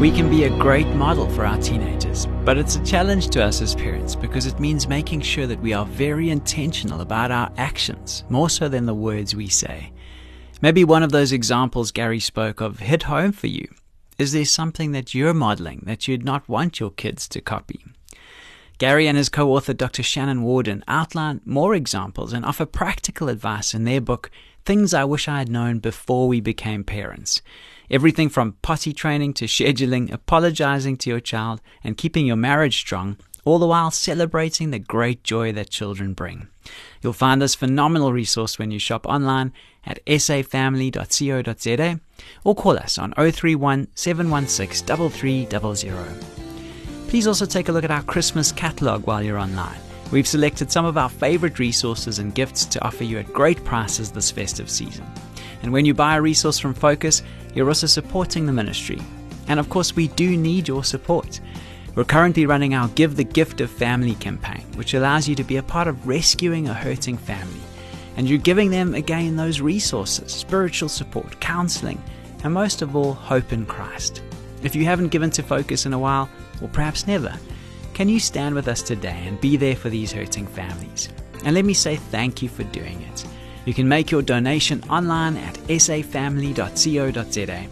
We 0.00 0.10
can 0.10 0.28
be 0.30 0.44
a 0.44 0.58
great 0.58 0.88
model 0.88 1.28
for 1.28 1.46
our 1.46 1.58
teenagers, 1.58 2.03
but 2.44 2.56
it's 2.56 2.76
a 2.76 2.84
challenge 2.84 3.28
to 3.30 3.42
us 3.42 3.60
as 3.60 3.74
parents 3.74 4.14
because 4.14 4.46
it 4.46 4.60
means 4.60 4.86
making 4.86 5.20
sure 5.20 5.48
that 5.48 5.60
we 5.60 5.72
are 5.72 5.84
very 5.84 6.30
intentional 6.30 7.00
about 7.00 7.32
our 7.32 7.50
actions, 7.56 8.22
more 8.28 8.48
so 8.48 8.68
than 8.68 8.86
the 8.86 8.94
words 8.94 9.34
we 9.34 9.48
say. 9.48 9.92
Maybe 10.62 10.84
one 10.84 11.02
of 11.02 11.10
those 11.10 11.32
examples 11.32 11.90
Gary 11.90 12.20
spoke 12.20 12.60
of 12.60 12.78
hit 12.78 13.02
home 13.04 13.32
for 13.32 13.48
you. 13.48 13.68
Is 14.16 14.32
there 14.32 14.44
something 14.44 14.92
that 14.92 15.12
you're 15.12 15.34
modeling 15.34 15.82
that 15.86 16.06
you'd 16.06 16.24
not 16.24 16.48
want 16.48 16.78
your 16.78 16.90
kids 16.90 17.26
to 17.28 17.40
copy? 17.40 17.84
Gary 18.78 19.08
and 19.08 19.18
his 19.18 19.28
co 19.28 19.52
author 19.52 19.74
Dr. 19.74 20.04
Shannon 20.04 20.42
Warden 20.42 20.84
outline 20.86 21.40
more 21.44 21.74
examples 21.74 22.32
and 22.32 22.44
offer 22.44 22.64
practical 22.64 23.28
advice 23.28 23.74
in 23.74 23.84
their 23.84 24.00
book, 24.00 24.30
Things 24.64 24.94
I 24.94 25.04
Wish 25.04 25.26
I 25.26 25.38
Had 25.38 25.48
Known 25.48 25.80
Before 25.80 26.28
We 26.28 26.40
Became 26.40 26.84
Parents. 26.84 27.42
Everything 27.90 28.28
from 28.28 28.56
potty 28.62 28.92
training 28.92 29.34
to 29.34 29.46
scheduling, 29.46 30.12
apologizing 30.12 30.96
to 30.98 31.10
your 31.10 31.20
child, 31.20 31.60
and 31.82 31.96
keeping 31.96 32.26
your 32.26 32.36
marriage 32.36 32.76
strong, 32.76 33.16
all 33.44 33.58
the 33.58 33.66
while 33.66 33.90
celebrating 33.90 34.70
the 34.70 34.78
great 34.78 35.22
joy 35.22 35.52
that 35.52 35.70
children 35.70 36.14
bring. 36.14 36.48
You'll 37.02 37.12
find 37.12 37.42
this 37.42 37.54
phenomenal 37.54 38.12
resource 38.12 38.58
when 38.58 38.70
you 38.70 38.78
shop 38.78 39.06
online 39.06 39.52
at 39.84 40.04
safamily.co.za 40.06 42.00
or 42.42 42.54
call 42.54 42.78
us 42.78 42.96
on 42.98 43.12
031 43.12 43.88
716 43.94 45.10
3300. 45.10 46.24
Please 47.08 47.26
also 47.26 47.46
take 47.46 47.68
a 47.68 47.72
look 47.72 47.84
at 47.84 47.90
our 47.90 48.02
Christmas 48.02 48.50
catalogue 48.50 49.06
while 49.06 49.22
you're 49.22 49.38
online. 49.38 49.78
We've 50.10 50.26
selected 50.26 50.72
some 50.72 50.84
of 50.84 50.96
our 50.96 51.08
favorite 51.08 51.58
resources 51.58 52.18
and 52.18 52.34
gifts 52.34 52.64
to 52.66 52.84
offer 52.84 53.04
you 53.04 53.18
at 53.18 53.32
great 53.32 53.62
prices 53.64 54.10
this 54.10 54.30
festive 54.30 54.70
season. 54.70 55.06
And 55.64 55.72
when 55.72 55.86
you 55.86 55.94
buy 55.94 56.16
a 56.16 56.20
resource 56.20 56.58
from 56.58 56.74
Focus, 56.74 57.22
you're 57.54 57.68
also 57.68 57.86
supporting 57.86 58.44
the 58.44 58.52
ministry. 58.52 59.00
And 59.48 59.58
of 59.58 59.70
course, 59.70 59.96
we 59.96 60.08
do 60.08 60.36
need 60.36 60.68
your 60.68 60.84
support. 60.84 61.40
We're 61.94 62.04
currently 62.04 62.44
running 62.44 62.74
our 62.74 62.88
Give 62.88 63.16
the 63.16 63.24
Gift 63.24 63.62
of 63.62 63.70
Family 63.70 64.14
campaign, 64.16 64.66
which 64.74 64.92
allows 64.92 65.26
you 65.26 65.34
to 65.36 65.42
be 65.42 65.56
a 65.56 65.62
part 65.62 65.88
of 65.88 66.06
rescuing 66.06 66.68
a 66.68 66.74
hurting 66.74 67.16
family. 67.16 67.62
And 68.18 68.28
you're 68.28 68.36
giving 68.36 68.68
them 68.68 68.94
again 68.94 69.36
those 69.36 69.62
resources 69.62 70.30
spiritual 70.30 70.90
support, 70.90 71.40
counseling, 71.40 72.02
and 72.42 72.52
most 72.52 72.82
of 72.82 72.94
all, 72.94 73.14
hope 73.14 73.50
in 73.50 73.64
Christ. 73.64 74.22
If 74.62 74.76
you 74.76 74.84
haven't 74.84 75.08
given 75.08 75.30
to 75.30 75.42
Focus 75.42 75.86
in 75.86 75.94
a 75.94 75.98
while, 75.98 76.28
or 76.60 76.68
perhaps 76.68 77.06
never, 77.06 77.32
can 77.94 78.10
you 78.10 78.20
stand 78.20 78.54
with 78.54 78.68
us 78.68 78.82
today 78.82 79.24
and 79.26 79.40
be 79.40 79.56
there 79.56 79.76
for 79.76 79.88
these 79.88 80.12
hurting 80.12 80.46
families? 80.46 81.08
And 81.42 81.54
let 81.54 81.64
me 81.64 81.72
say 81.72 81.96
thank 81.96 82.42
you 82.42 82.50
for 82.50 82.64
doing 82.64 83.00
it. 83.00 83.24
You 83.64 83.74
can 83.74 83.88
make 83.88 84.10
your 84.10 84.22
donation 84.22 84.82
online 84.90 85.36
at 85.36 85.54
safamily.co.za. 85.54 87.66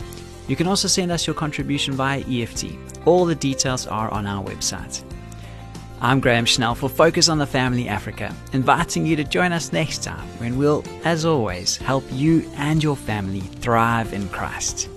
You 0.48 0.56
can 0.56 0.66
also 0.66 0.88
send 0.88 1.12
us 1.12 1.26
your 1.26 1.34
contribution 1.34 1.94
via 1.94 2.24
EFT. 2.28 2.66
All 3.04 3.24
the 3.24 3.34
details 3.34 3.86
are 3.86 4.10
on 4.10 4.26
our 4.26 4.44
website. 4.44 5.04
I'm 6.00 6.18
Graham 6.18 6.46
Schnell 6.46 6.74
for 6.74 6.88
Focus 6.88 7.28
on 7.28 7.38
the 7.38 7.46
Family 7.46 7.86
Africa, 7.86 8.34
inviting 8.52 9.06
you 9.06 9.14
to 9.14 9.22
join 9.22 9.52
us 9.52 9.72
next 9.72 10.02
time 10.02 10.26
when 10.38 10.58
we'll, 10.58 10.82
as 11.04 11.24
always, 11.24 11.76
help 11.76 12.04
you 12.10 12.50
and 12.56 12.82
your 12.82 12.96
family 12.96 13.40
thrive 13.40 14.12
in 14.12 14.28
Christ. 14.30 14.88